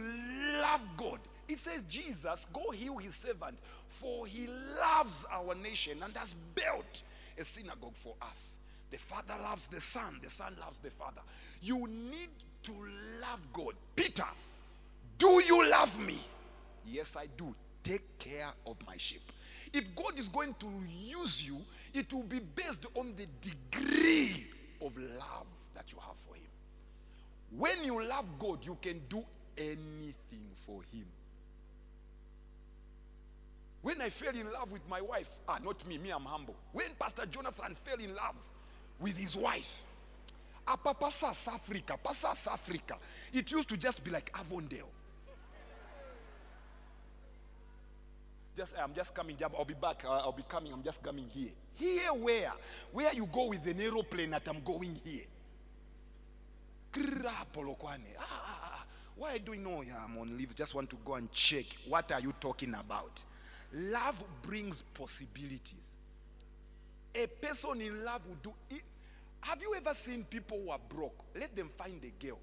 [0.62, 1.20] love God.
[1.48, 3.58] It says, Jesus, go heal his servant,
[3.88, 4.48] for he
[4.80, 7.02] loves our nation and has built
[7.38, 8.58] a synagogue for us.
[8.92, 11.22] The Father loves the Son, the Son loves the Father.
[11.62, 12.30] You need
[12.64, 12.72] to
[13.20, 13.74] love God.
[13.96, 14.28] Peter,
[15.18, 16.20] do you love me?
[16.86, 17.54] Yes, I do.
[17.84, 19.32] Take care of my sheep.
[19.74, 21.58] If God is going to use you,
[21.94, 24.48] it will be based on the degree
[24.82, 26.44] of love that you have for Him.
[27.58, 29.24] When you love God, you can do
[29.58, 31.06] anything for Him.
[33.84, 36.56] When I fell in love with my wife, ah, not me, me, I'm humble.
[36.72, 38.36] When Pastor Jonathan fell in love
[39.00, 39.82] with his wife,
[40.66, 42.96] ah, Papa South Africa, South Africa,
[43.34, 44.88] it used to just be like Avondale.
[48.64, 51.50] Just, I'm just coming, I'll be back, uh, I'll be coming, I'm just coming here.
[51.76, 52.54] Here where?
[52.94, 55.24] Where you go with an aeroplane that I'm going here.
[58.18, 58.86] Ah, ah, ah.
[59.18, 59.60] Why are you?
[59.60, 60.56] No, yeah, I'm on leave.
[60.56, 61.66] Just want to go and check.
[61.90, 63.22] What are you talking about?
[63.74, 65.98] Love brings possibilities.
[67.14, 68.84] A person in love will do it.
[69.42, 71.26] Have you ever seen people who are broke?
[71.36, 72.40] Let them find a girl.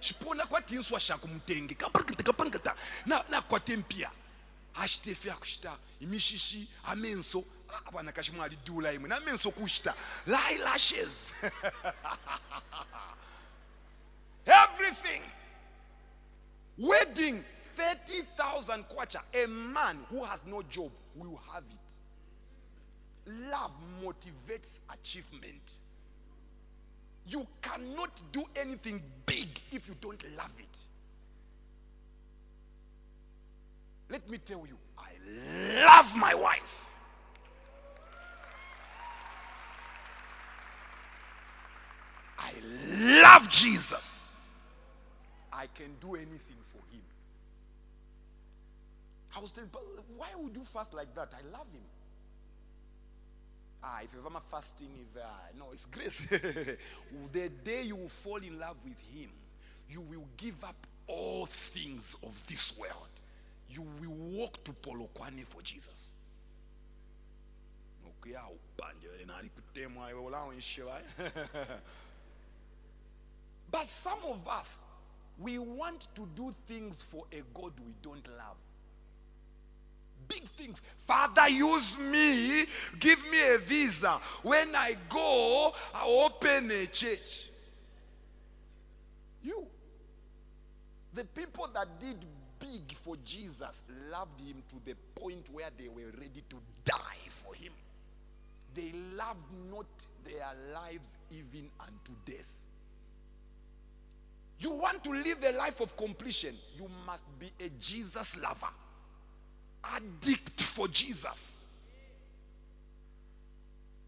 [0.00, 2.74] ishive shipona kwati yesu ashakumutenge kaparikata kaparikata.
[3.06, 4.10] Na na kwate mpia.
[4.74, 7.44] Ashitefe akushita imishishi amenso.
[7.68, 9.08] Ah, abana kashimwali dula imwe.
[9.08, 9.94] Namenso kushita.
[10.26, 11.32] Eyelashes
[14.46, 15.22] everything.
[16.78, 17.44] Wedding,
[17.76, 19.22] 30,000 kwacha.
[19.34, 21.92] A man who has no job will have it.
[23.50, 25.78] Love motivates achievement.
[27.26, 30.78] You cannot do anything big if you don't love it.
[34.08, 36.86] Let me tell you, I love my wife.
[42.38, 42.52] I
[43.22, 44.34] love Jesus.
[45.52, 47.02] I can do anything for him.
[49.36, 49.82] I was telling, but
[50.16, 51.32] why would you fast like that?
[51.32, 51.82] I love him.
[53.82, 55.26] Ah, if ever fasting, if uh,
[55.58, 56.26] no, it's grace.
[57.32, 59.30] the day you will fall in love with him,
[59.88, 63.08] you will give up all things of this world.
[63.70, 66.12] You will walk to Polokwane for Jesus.
[73.70, 74.84] But some of us,
[75.38, 78.56] we want to do things for a God we don't love.
[80.30, 80.80] Big things.
[81.06, 82.64] Father, use me.
[83.00, 84.20] Give me a visa.
[84.42, 87.50] When I go, I open a church.
[89.42, 89.66] You.
[91.12, 92.24] The people that did
[92.60, 96.94] big for Jesus loved him to the point where they were ready to die
[97.28, 97.72] for him.
[98.74, 99.86] They loved not
[100.24, 102.56] their lives even unto death.
[104.60, 108.68] You want to live a life of completion, you must be a Jesus lover,
[109.84, 111.64] addict for Jesus.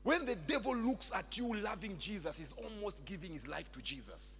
[0.02, 4.36] When the devil looks at you loving Jesus, he's almost giving his life to Jesus.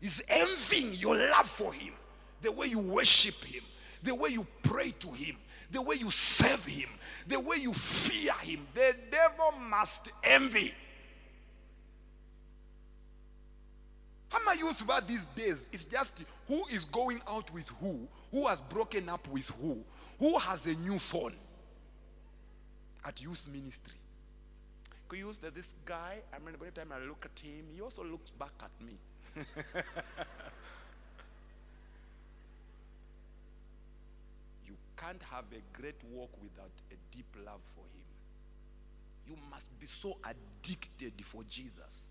[0.00, 1.94] He's envying your love for him,
[2.42, 3.62] the way you worship him,
[4.02, 5.36] the way you pray to him,
[5.70, 6.88] the way you serve him,
[7.28, 8.66] the way you fear him.
[8.74, 10.74] The devil must envy.
[14.28, 15.68] How my youth about these days?
[15.72, 19.82] It's just who is going out with who, who has broken up with who,
[20.20, 21.32] who has a new phone
[23.02, 23.94] at youth ministry.
[25.08, 28.04] Could you use this guy, I remember every time I look at him, he also
[28.04, 28.92] looks back at me.
[34.66, 38.04] you can't have a great walk without a deep love for him.
[39.26, 42.10] You must be so addicted for Jesus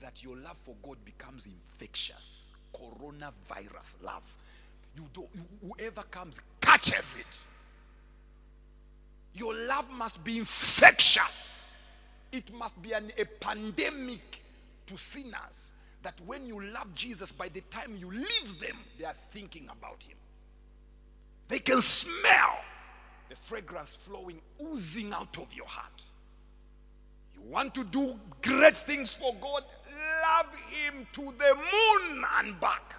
[0.00, 2.50] that your love for God becomes infectious.
[2.74, 4.36] Coronavirus love.
[4.96, 5.28] You don't,
[5.60, 7.38] whoever comes catches it.
[9.34, 11.72] Your love must be infectious.
[12.30, 14.42] It must be an, a pandemic
[14.86, 19.14] to sinners that when you love Jesus, by the time you leave them, they are
[19.30, 20.16] thinking about him.
[21.48, 22.58] They can smell
[23.28, 26.02] the fragrance flowing, oozing out of your heart.
[27.34, 29.64] You want to do great things for God?
[30.24, 32.94] love him to the moon and back.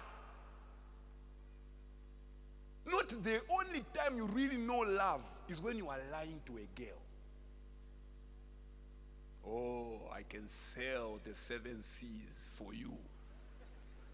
[2.86, 6.80] Not the only time you really know love is when you are lying to a
[6.80, 6.98] girl.
[9.48, 12.92] Oh, I can sail the seven seas for you.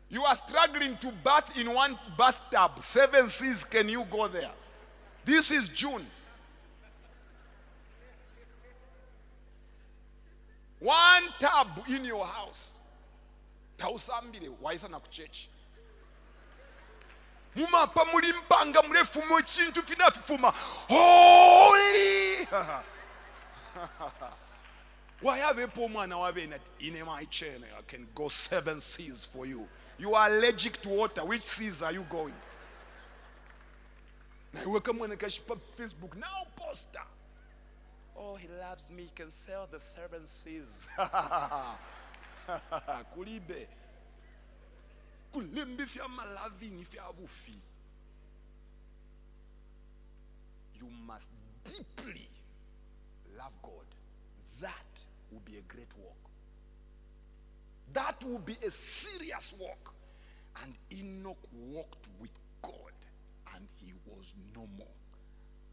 [0.08, 2.82] You are struggling to bath in one bathtub.
[2.82, 4.50] Seven seas, can you go there?
[5.24, 6.06] This is June.
[10.80, 12.78] One tub in your house.
[13.78, 15.48] tausambire waisana kuchechi
[17.54, 20.54] mumapa muli mpanga mulefu mu chintu finafifuma.
[20.88, 22.48] Holy!
[25.22, 29.68] Wayavepo omwana wabeena ti in my chain i can go seven seas for you.
[29.98, 31.24] You are allergic to water.
[31.24, 32.34] Which seas are you going?
[34.54, 36.16] Naiweka mwana kashipa facebook.
[36.16, 37.02] Now poster.
[38.16, 39.02] Oh he loves me.
[39.02, 40.86] He can sell the seven seas.
[43.14, 43.68] Kulibe
[45.32, 47.54] fya bufi
[50.80, 51.30] you must
[51.64, 52.28] deeply
[53.38, 53.86] love god.
[54.60, 56.22] That will be a great walk
[57.92, 59.94] that will be a serious walk
[60.62, 62.30] and enoch walked with
[62.62, 62.92] god
[63.54, 64.86] and he was no more.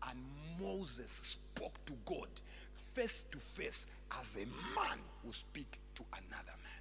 [0.10, 0.18] And
[0.60, 2.30] moses spoke to god
[2.94, 3.88] face to face
[4.20, 6.79] as a man will speak to another man.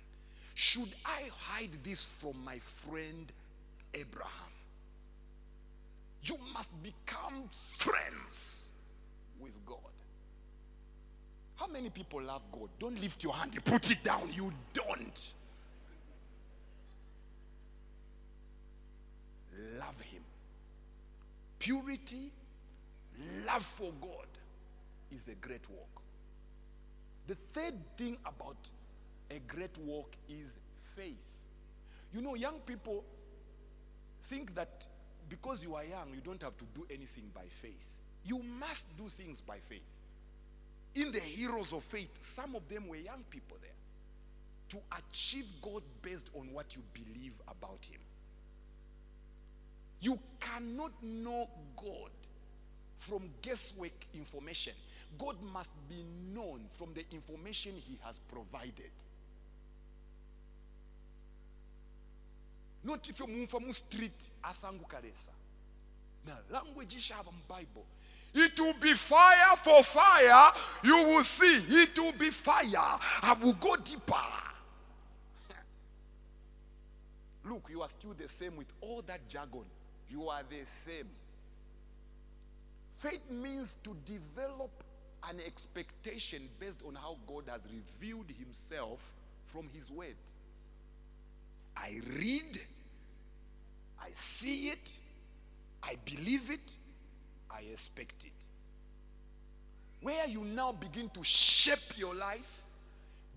[0.58, 3.30] Should I hide this from my friend
[3.94, 4.52] Abraham?
[6.24, 8.72] You must become friends
[9.38, 9.78] with God.
[11.54, 12.70] How many people love God?
[12.80, 14.30] Don't lift your hand, put it down.
[14.32, 15.32] You don't.
[19.78, 20.22] Love Him.
[21.60, 22.32] Purity,
[23.46, 24.26] love for God
[25.12, 26.02] is a great work.
[27.28, 28.56] The third thing about
[29.30, 30.58] a great walk is
[30.96, 31.44] faith.
[32.12, 33.04] You know, young people,
[34.24, 34.86] think that
[35.28, 37.94] because you are young, you don't have to do anything by faith.
[38.24, 39.82] You must do things by faith.
[40.94, 43.70] In the heroes of faith, some of them were young people there
[44.70, 48.00] to achieve God based on what you believe about Him.
[50.00, 52.10] You cannot know God
[52.96, 54.74] from guesswork information.
[55.18, 56.04] God must be
[56.34, 58.90] known from the information He has provided.
[62.84, 65.30] Not if you're from street asangu karesa.
[66.26, 67.12] Now, language is
[67.48, 67.84] Bible.
[68.34, 70.52] It will be fire for fire.
[70.84, 71.62] You will see.
[71.68, 72.98] It will be fire.
[73.22, 74.14] I will go deeper.
[77.44, 79.64] Look, you are still the same with all that jargon.
[80.10, 81.06] You are the same.
[82.94, 84.70] Faith means to develop
[85.30, 89.12] an expectation based on how God has revealed himself
[89.46, 90.16] from his word.
[91.78, 92.60] I read,
[94.00, 94.90] I see it,
[95.82, 96.76] I believe it,
[97.50, 98.32] I expect it.
[100.02, 102.62] Where you now begin to shape your life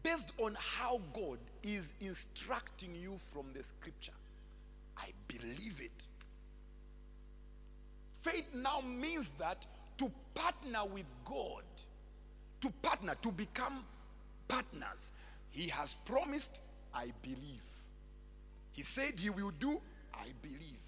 [0.03, 4.13] based on how God is instructing you from the scripture.
[4.97, 6.07] I believe it.
[8.19, 9.65] Faith now means that
[9.97, 11.63] to partner with God,
[12.61, 13.83] to partner, to become
[14.47, 15.11] partners.
[15.51, 16.59] He has promised,
[16.93, 17.70] I believe.
[18.74, 19.80] He said he will do,
[20.13, 20.80] I believe.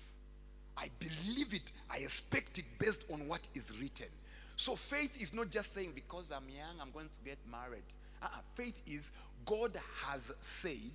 [0.77, 1.71] I believe it.
[1.89, 4.07] I expect it based on what is written.
[4.55, 7.83] So faith is not just saying, because I'm young, I'm going to get married.
[8.21, 8.39] Uh-uh.
[8.55, 9.11] Faith is
[9.45, 10.91] God has said,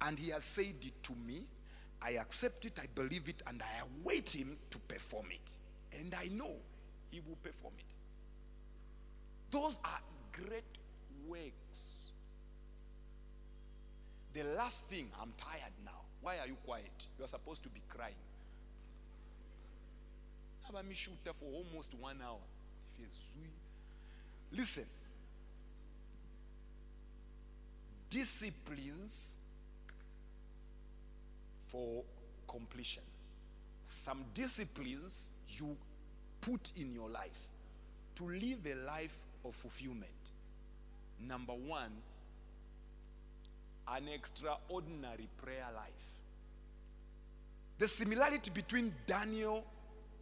[0.00, 1.46] and He has said it to me.
[2.00, 5.98] I accept it, I believe it, and I await Him to perform it.
[5.98, 6.52] And I know
[7.10, 7.94] He will perform it.
[9.50, 10.00] Those are
[10.32, 10.64] great
[11.26, 12.10] works.
[14.34, 16.03] The last thing, I'm tired now.
[16.24, 17.06] Why are you quiet?
[17.18, 18.14] You're supposed to be crying.
[20.92, 22.38] Shoot for almost one hour.
[24.50, 24.86] Listen.
[28.08, 29.38] Disciplines
[31.68, 32.02] for
[32.48, 33.02] completion.
[33.84, 35.76] Some disciplines you
[36.40, 37.46] put in your life
[38.16, 40.10] to live a life of fulfillment.
[41.20, 41.92] Number one,
[43.88, 45.90] an extraordinary prayer life.
[47.78, 49.64] The similarity between Daniel,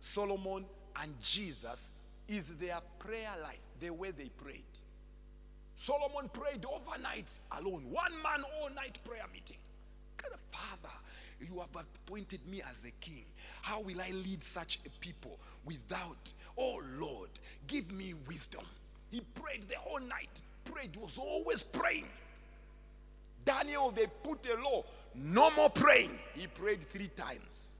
[0.00, 0.64] Solomon,
[1.02, 1.90] and Jesus
[2.28, 4.62] is their prayer life, the way they prayed.
[5.76, 9.58] Solomon prayed overnight alone, one man all night prayer meeting.
[10.52, 10.94] Father,
[11.40, 13.24] you have appointed me as a king.
[13.62, 17.30] How will I lead such a people without, oh Lord,
[17.66, 18.64] give me wisdom?
[19.10, 22.06] He prayed the whole night, prayed, was always praying.
[23.44, 24.84] Daniel, they put a law
[25.14, 26.18] no more praying.
[26.34, 27.78] He prayed three times.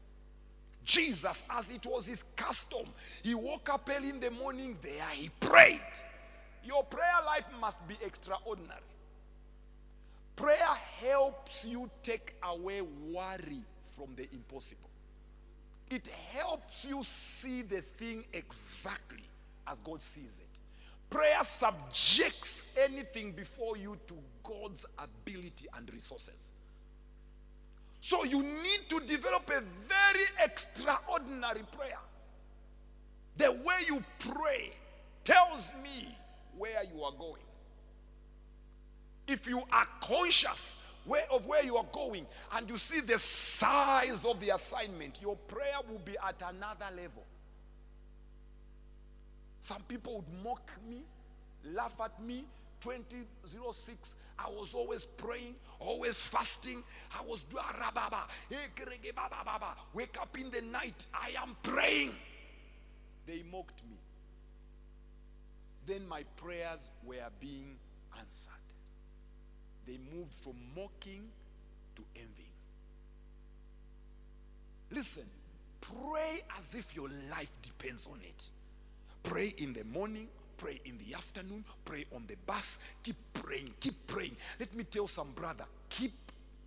[0.85, 2.87] Jesus, as it was his custom,
[3.23, 5.81] he woke up early in the morning there, he prayed.
[6.65, 8.81] Your prayer life must be extraordinary.
[10.35, 13.63] Prayer helps you take away worry
[13.97, 14.89] from the impossible.
[15.91, 19.25] It helps you see the thing exactly
[19.67, 20.59] as God sees it.
[21.11, 24.15] Prayer subjects anything before you to
[24.53, 26.53] God's ability and resources.
[28.01, 31.99] So you need to develop a very extraordinary prayer.
[33.37, 34.73] The way you pray
[35.25, 36.17] tells me
[36.59, 37.43] where you are going.
[39.29, 44.25] If you are conscious where, of where you are going and you see the size
[44.25, 47.25] of the assignment, your prayer will be at another level.
[49.61, 51.03] Some people would mock me,
[51.65, 52.45] laugh at me.
[52.83, 56.83] 2006, I was always praying, always fasting.
[57.17, 57.45] I was.
[59.95, 62.15] Wake up in the night, I am praying.
[63.27, 63.97] They mocked me.
[65.87, 67.77] Then my prayers were being
[68.19, 68.53] answered.
[69.87, 71.29] They moved from mocking
[71.97, 72.49] to envy.
[74.91, 75.25] Listen,
[75.81, 78.49] pray as if your life depends on it.
[79.23, 82.79] Pray in the morning, pray in the afternoon, pray on the bus.
[83.03, 84.37] Keep praying, keep praying.
[84.59, 86.13] Let me tell some brother, keep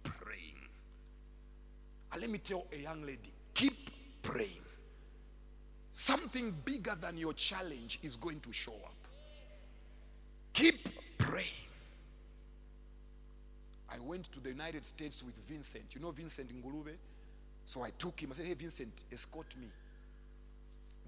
[0.04, 0.42] praying.
[2.12, 3.90] And let me tell a young lady, keep
[4.22, 4.62] praying.
[5.92, 8.96] Something bigger than your challenge is going to show up.
[10.54, 11.48] Keep praying.
[13.90, 15.96] I went to the United States with Vincent.
[15.96, 16.96] You know Vincent Ngulube?
[17.66, 18.32] So I took him.
[18.32, 19.68] I said, Hey, Vincent, escort me.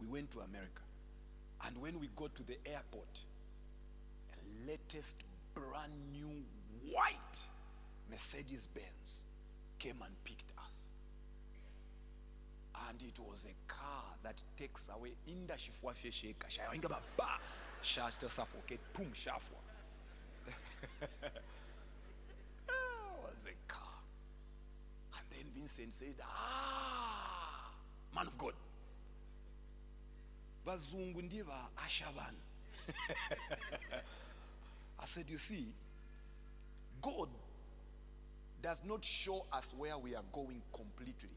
[0.02, 0.82] We went to America.
[1.66, 3.24] And when we got to the airport,
[4.34, 5.16] a latest
[5.54, 6.44] brand new
[6.92, 7.48] white
[8.10, 9.26] Mercedes Benz
[9.80, 10.88] came and picked us.
[12.90, 17.40] and it was a car that takes away inda shifua fesheka shainga ba
[17.82, 19.62] shasta suffocate pum shafwa.
[23.24, 24.00] Was a car.
[25.18, 27.72] And then Vincent said ah
[28.16, 28.54] man of God
[30.68, 32.36] bazungu ndiva ashaban
[35.00, 35.68] I said you see
[37.02, 37.30] God
[38.62, 41.30] does not show us where we are going completely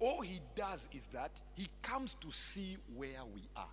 [0.00, 3.70] all he does is that he comes to see where we are.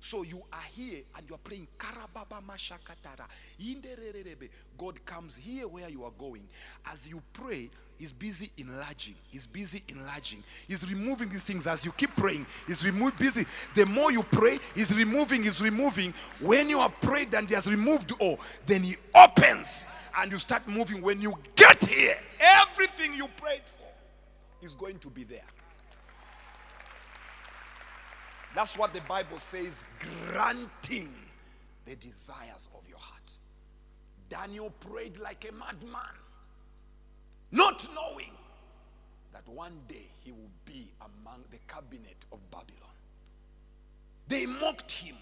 [0.00, 3.26] So you are here and you are praying Karababa Mashakatara.
[4.78, 6.48] God comes here where you are going.
[6.86, 9.14] As you pray, He's busy enlarging.
[9.28, 10.42] He's busy enlarging.
[10.66, 12.46] He's removing these things as you keep praying.
[12.66, 13.44] He's remove busy.
[13.74, 16.14] The more you pray, He's removing, He's removing.
[16.40, 19.86] When you have prayed and He has removed all, then He opens
[20.16, 21.02] and you start moving.
[21.02, 25.44] When you get here, everything you prayed for is going to be there.
[28.54, 29.84] That's what the Bible says,
[30.28, 31.14] granting
[31.84, 33.32] the desires of your heart.
[34.28, 36.00] Daniel prayed like a madman,
[37.52, 38.32] not knowing
[39.32, 42.76] that one day he will be among the cabinet of Babylon.
[44.28, 45.16] They mocked him,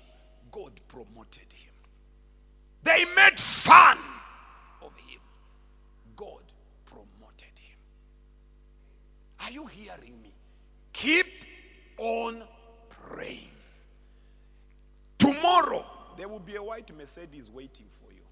[0.51, 1.73] God promoted him.
[2.83, 3.99] They made fun
[4.83, 5.21] of him,
[6.17, 6.43] God
[6.87, 7.79] promoted him.
[9.41, 10.35] Are you hearing me?
[10.93, 11.27] Keep
[11.99, 12.43] on
[13.09, 13.49] praying.
[15.19, 15.85] Tomorrow,
[16.17, 18.23] there will be a white Mercedes waiting for you.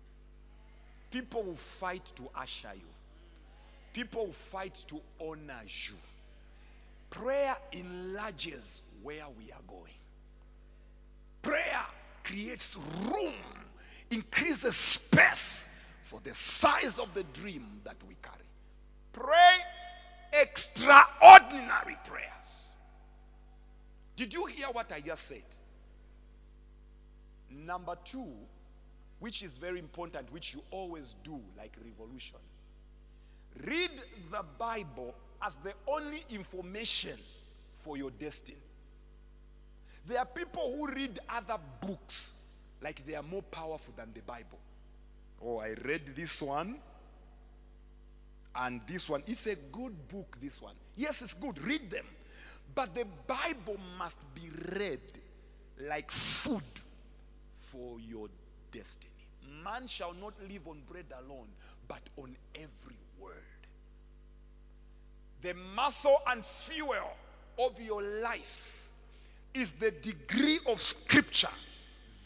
[1.11, 2.89] People will fight to usher you,
[3.93, 5.95] people will fight to honor you.
[7.11, 9.93] Prayer enlarges where we are going.
[11.41, 11.85] Prayer
[12.25, 13.33] creates room,
[14.11, 15.69] increases space
[16.03, 18.35] for the size of the dream that we carry.
[19.13, 22.66] Pray extraordinary prayers.
[24.17, 25.45] Did you hear what I just said?
[27.51, 28.33] Number two,
[29.21, 32.39] which is very important, which you always do, like revolution.
[33.65, 33.91] Read
[34.31, 37.19] the Bible as the only information
[37.77, 38.59] for your destiny.
[40.07, 42.39] There are people who read other books
[42.83, 44.59] like they are more powerful than the Bible.
[45.43, 46.77] Oh, I read this one
[48.55, 49.23] and this one.
[49.27, 50.75] It's a good book, this one.
[50.97, 51.63] Yes, it's good.
[51.63, 52.07] Read them.
[52.77, 55.01] But the Bible must be read
[55.89, 56.63] like food
[57.55, 58.29] for your
[58.71, 59.13] destiny.
[59.65, 61.49] Man shall not live on bread alone,
[61.89, 63.33] but on every word.
[65.41, 67.17] The muscle and fuel
[67.59, 68.91] of your life
[69.55, 71.49] is the degree of scripture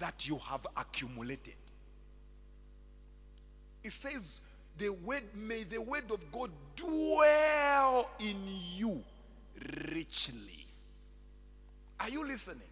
[0.00, 1.54] that you have accumulated.
[3.84, 4.40] It says,
[4.78, 8.36] the word may the word of God dwell in
[8.74, 9.04] you
[9.90, 10.66] richly.
[11.98, 12.62] Are you listening?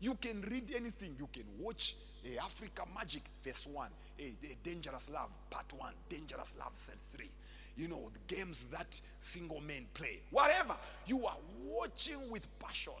[0.00, 1.16] You can read anything.
[1.18, 3.88] You can watch a Africa Magic, verse 1,
[4.20, 4.32] a,
[4.62, 7.28] Dangerous Love, part 1, Dangerous Love, set 3.
[7.76, 10.20] You know, the games that single men play.
[10.30, 10.76] Whatever.
[11.06, 12.92] You are watching with passion.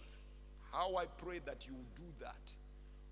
[0.72, 2.52] How I pray that you do that.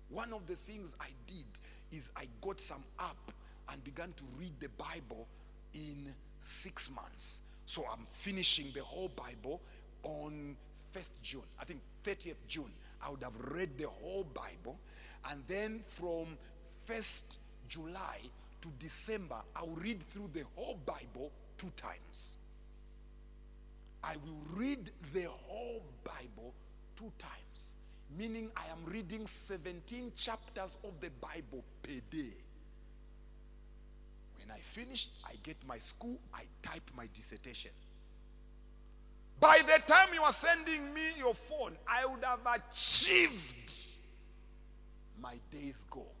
[0.09, 1.45] One of the things I did
[1.91, 3.31] is I got some app
[3.69, 5.27] and began to read the Bible
[5.73, 7.41] in six months.
[7.65, 9.61] So I'm finishing the whole Bible
[10.03, 10.55] on
[10.95, 11.43] 1st June.
[11.59, 12.71] I think 30th June.
[13.01, 14.77] I would have read the whole Bible.
[15.29, 16.37] And then from
[16.87, 17.37] 1st
[17.69, 18.19] July
[18.61, 22.37] to December, I'll read through the whole Bible two times.
[24.03, 26.53] I will read the whole Bible
[26.97, 27.75] two times,
[28.17, 32.33] meaning I am reading 17 chapters of the Bible per day.
[34.45, 37.71] When I finish, I get my school, I type my dissertation.
[39.39, 43.71] By the time you are sending me your phone, I would have achieved
[45.21, 46.11] my day's goal,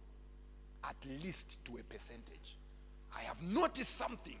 [0.83, 2.57] at least to a percentage.
[3.15, 4.37] I have noticed something.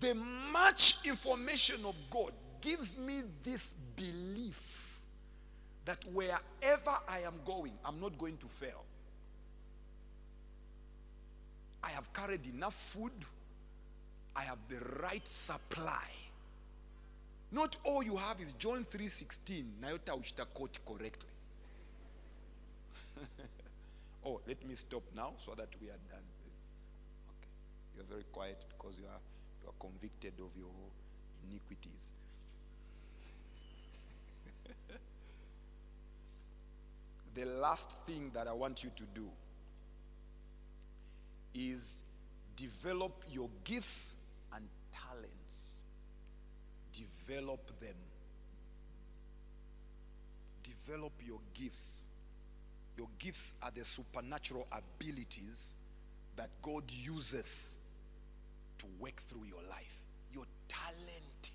[0.00, 5.00] The much information of God gives me this belief
[5.84, 8.84] that wherever I am going, I'm not going to fail.
[11.82, 13.12] I have carried enough food.
[14.34, 16.08] I have the right supply.
[17.50, 19.80] Not all you have is John 3:16.
[19.80, 21.30] Nayota uchita quote correctly.
[24.26, 26.22] oh, let me stop now so that we are done.
[27.30, 27.48] Okay.
[27.96, 29.20] You're very quiet because you are
[29.62, 30.70] you are convicted of your
[31.48, 32.10] iniquities.
[37.34, 39.28] the last thing that I want you to do
[41.58, 42.02] is
[42.56, 44.14] develop your gifts
[44.54, 45.82] and talents.
[46.92, 47.94] develop them.
[50.62, 52.08] Develop your gifts.
[52.96, 55.74] Your gifts are the supernatural abilities
[56.36, 57.76] that God uses
[58.78, 60.02] to work through your life.
[60.32, 61.50] Your talent.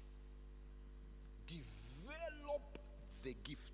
[1.48, 2.78] Develop
[3.24, 3.73] the gifts.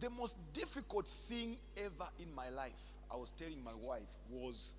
[0.00, 2.72] The most difficult thing ever in my life,
[3.10, 4.74] I was telling my wife, was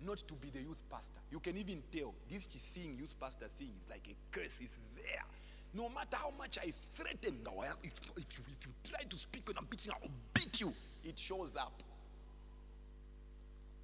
[0.00, 1.20] not to be the youth pastor.
[1.30, 4.60] You can even tell this thing, youth pastor thing, is like a curse.
[4.60, 5.24] It's there.
[5.74, 7.40] No matter how much I threaten,
[7.82, 10.72] if, you, if you try to speak when I'm preaching, I'll beat you.
[11.04, 11.82] It shows up.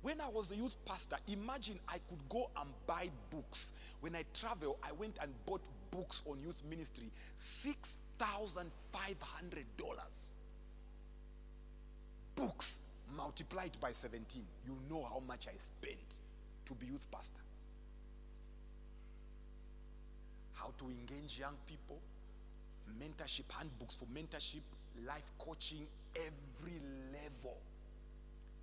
[0.00, 3.72] When I was a youth pastor, imagine I could go and buy books.
[4.00, 8.68] When I travel, I went and bought books on youth ministry, $6,500.
[12.37, 12.82] Books
[13.16, 14.43] multiplied by 17.
[14.66, 15.99] You know how much I spent
[16.66, 17.41] to be youth pastor.
[20.55, 21.99] How to engage young people,
[23.01, 24.62] mentorship, handbooks for mentorship,
[25.07, 26.80] life coaching, every
[27.12, 27.57] level.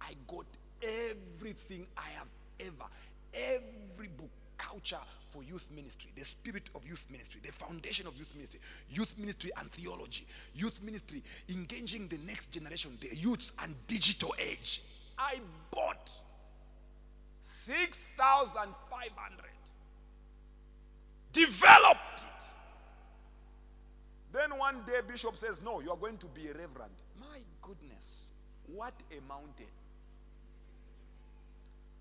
[0.01, 0.45] I got
[0.81, 2.27] everything I have
[2.59, 2.89] ever,
[3.33, 4.29] every book,
[4.61, 4.99] culture
[5.31, 8.59] for youth ministry, the spirit of youth ministry, the foundation of youth ministry,
[8.89, 14.83] youth ministry and theology, youth ministry, engaging the next generation, the youths and digital age.
[15.17, 15.39] I
[15.71, 16.11] bought
[17.41, 19.45] 6,500,
[21.33, 22.25] developed it.
[24.33, 26.93] Then one day, Bishop says, No, you are going to be a reverend.
[27.19, 28.31] My goodness,
[28.67, 29.67] what a mountain.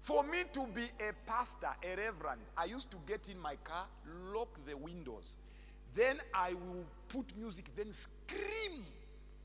[0.01, 3.85] For me to be a pastor, a reverend, I used to get in my car,
[4.35, 5.37] lock the windows.
[5.95, 8.85] Then I will put music, then scream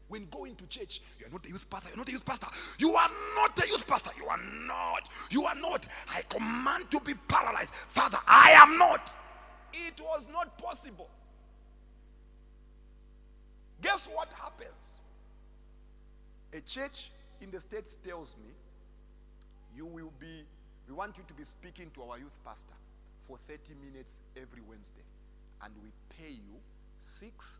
[0.07, 1.01] when going to church.
[1.19, 2.47] You're not a youth pastor, you're not a youth pastor.
[2.77, 4.11] You are not a youth pastor.
[4.17, 5.09] You are not.
[5.29, 5.87] You are not.
[6.13, 7.73] I command to be paralyzed.
[7.89, 9.15] Father, I am not.
[9.73, 11.09] It was not possible.
[13.81, 14.95] Guess what happens?
[16.53, 18.53] A church in the States tells me
[19.76, 20.43] you will be,
[20.88, 22.73] we want you to be speaking to our youth pastor
[23.21, 25.03] for 30 minutes every Wednesday.
[25.63, 26.59] And we pay you
[27.01, 27.59] $6,000.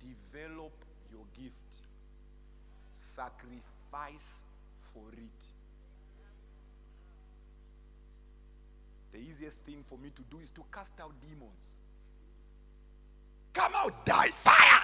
[0.00, 0.72] Develop
[1.12, 1.54] your gift,
[2.92, 4.42] sacrifice
[4.92, 5.42] for it.
[9.12, 11.76] The easiest thing for me to do is to cast out demons.
[13.52, 14.81] Come out, die, fire!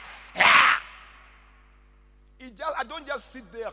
[2.40, 3.70] It just, I don't just sit there.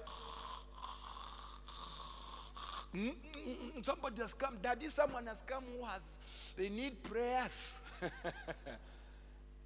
[3.82, 6.20] Somebody has come, Daddy, someone has come who has,
[6.56, 7.80] they need prayers.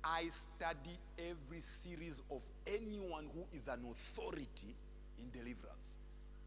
[0.03, 4.75] I study every series of anyone who is an authority
[5.19, 5.97] in deliverance.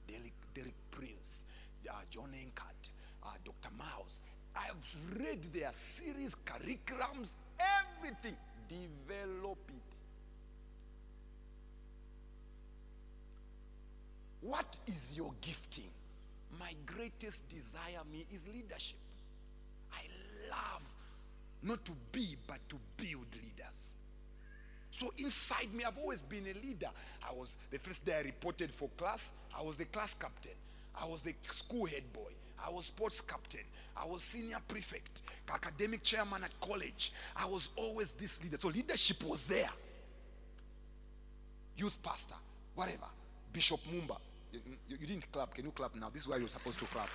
[0.06, 1.44] Derek, Derek Prince,
[1.88, 2.88] uh, John Eckhardt,
[3.24, 3.74] uh, Dr.
[3.78, 4.20] Mouse.
[4.56, 8.36] I've read their series, curriculums, everything.
[8.68, 9.91] Develop it.
[14.42, 15.90] What is your gifting?
[16.58, 18.98] My greatest desire me is leadership.
[19.94, 20.02] I
[20.50, 20.82] love
[21.62, 23.94] not to be, but to build leaders.
[24.90, 26.90] So inside me, I've always been a leader.
[27.26, 30.52] I was the first day I reported for class, I was the class captain.
[31.00, 32.32] I was the school head boy.
[32.64, 33.64] I was sports captain.
[33.96, 35.22] I was senior prefect,
[35.52, 37.12] academic chairman at college.
[37.36, 38.56] I was always this leader.
[38.60, 39.70] So leadership was there.
[41.76, 42.34] Youth pastor,
[42.74, 43.06] whatever.
[43.52, 44.16] Bishop Mumba.
[44.52, 45.54] You, you- didn't clap.
[45.54, 46.10] Can you clap now?
[46.10, 47.08] This is why you're supposed to clap.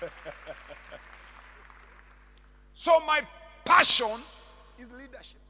[2.74, 3.20] so my
[3.64, 4.20] passion
[4.78, 5.40] is leadership.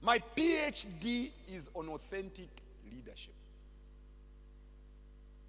[0.00, 2.48] My PhD is on authentic
[2.90, 3.34] leadership.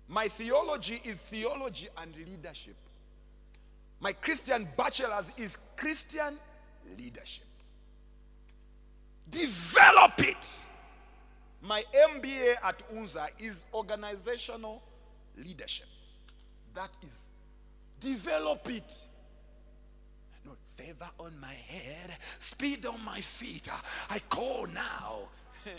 [0.08, 2.76] My theology is theology and leadership.
[4.00, 6.38] My Christian bachelor's is Christian
[6.98, 7.46] leadership.
[9.30, 10.56] Develop it.
[11.64, 14.84] My MBA at UNZA is organizational
[15.38, 15.88] leadership.
[16.74, 17.32] That is,
[18.02, 18.94] develop it.
[20.46, 23.70] No, favor on my head, speed on my feet.
[24.10, 25.20] I call now.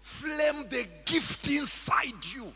[0.00, 2.52] Flame the gift inside you.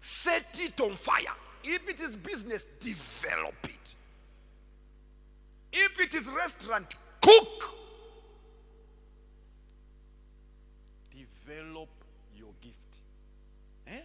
[0.00, 1.34] Set it on fire.
[1.64, 3.94] If it is business, develop it.
[5.70, 7.76] If it is restaurant, cook.
[11.46, 11.88] Develop
[12.36, 12.76] your gift.
[13.86, 14.00] Eh?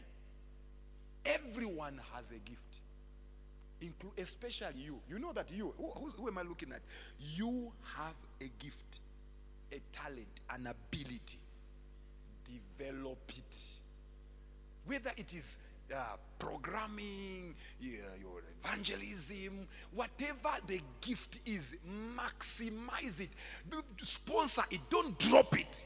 [1.26, 2.80] Everyone has a gift.
[3.82, 5.00] Inclu- especially you.
[5.10, 6.82] You know that you, who, who am I looking at?
[7.20, 9.00] You have a gift,
[9.72, 11.40] a talent, an ability.
[12.78, 13.58] develop it.
[14.86, 15.58] Whether it is
[15.94, 21.76] uh, programming, yeah, your evangelism, whatever the gift is,
[22.18, 23.30] maximize it.
[24.02, 25.86] Sponsor it, don't drop it.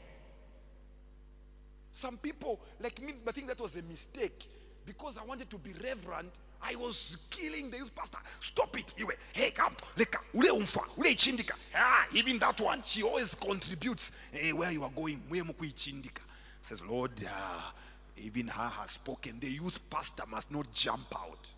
[1.96, 4.46] Some people, like me, I think that was a mistake
[4.84, 6.28] because I wanted to be reverend.
[6.62, 8.18] I was killing the youth pastor.
[8.38, 8.92] Stop it.
[9.32, 11.54] Hey, come, leka, ule umfa, ule ichindika.
[11.74, 14.12] Ah, even that one, she always contributes.
[14.30, 16.20] Hey, where you are going, mwe muku ichindika.
[16.60, 17.72] Says, Lord, ah,
[18.18, 19.40] even her has spoken.
[19.40, 21.50] The youth pastor must not jump out.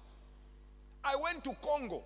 [1.02, 2.04] I went to Congo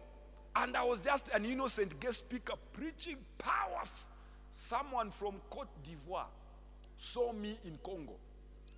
[0.57, 4.09] and I was just an innocent guest speaker preaching powerful.
[4.51, 6.29] Someone from Cote d'Ivoire
[7.03, 8.15] saw me in Congo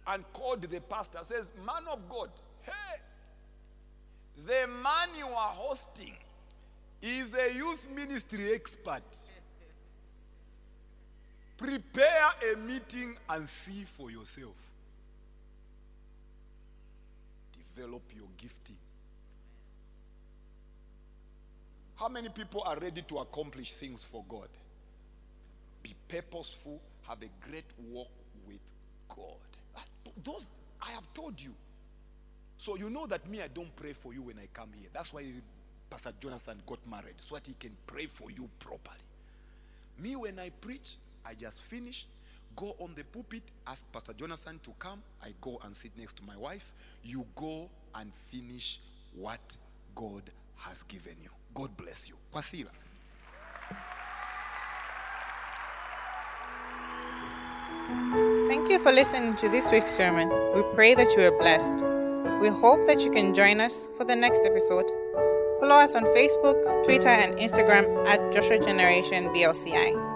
[0.07, 2.31] and called the pastor, says, Man of God,
[2.63, 3.01] hey,
[4.47, 6.15] the man you are hosting
[7.03, 9.03] is a youth ministry expert.
[11.59, 14.55] Prepare a meeting and see for yourself.
[17.77, 18.77] Develop your gifting.
[21.97, 24.49] How many people are ready to accomplish things for God?
[25.83, 28.11] Be purposeful, have a great walk
[28.47, 28.61] with
[29.09, 29.37] God.
[29.77, 29.85] Ah,
[30.23, 30.47] those
[30.81, 31.55] I have told you.
[32.57, 34.89] So you know that me, I don't pray for you when I come here.
[34.93, 35.25] That's why
[35.91, 38.97] Pastor Jonathan got married, so that he can pray for you properly.
[39.99, 42.07] Me, when I preach, I just finish,
[42.57, 45.03] go on the pulpit, ask Pastor Jonathan to come.
[45.23, 46.73] I go and sit next to my wife.
[47.03, 48.81] You go and finish
[49.15, 49.57] what
[49.95, 50.23] God
[50.57, 51.31] has given you.
[51.55, 52.15] God bless you.
[52.33, 52.71] Kwasila.
[58.49, 60.29] Thank you for listening to this week's sermon.
[60.55, 61.81] We pray that you are blessed.
[62.41, 64.91] We hope that you can join us for the next episode.
[65.61, 70.14] Follow us on Facebook, Twitter, and Instagram at Joshua Generation BLCI.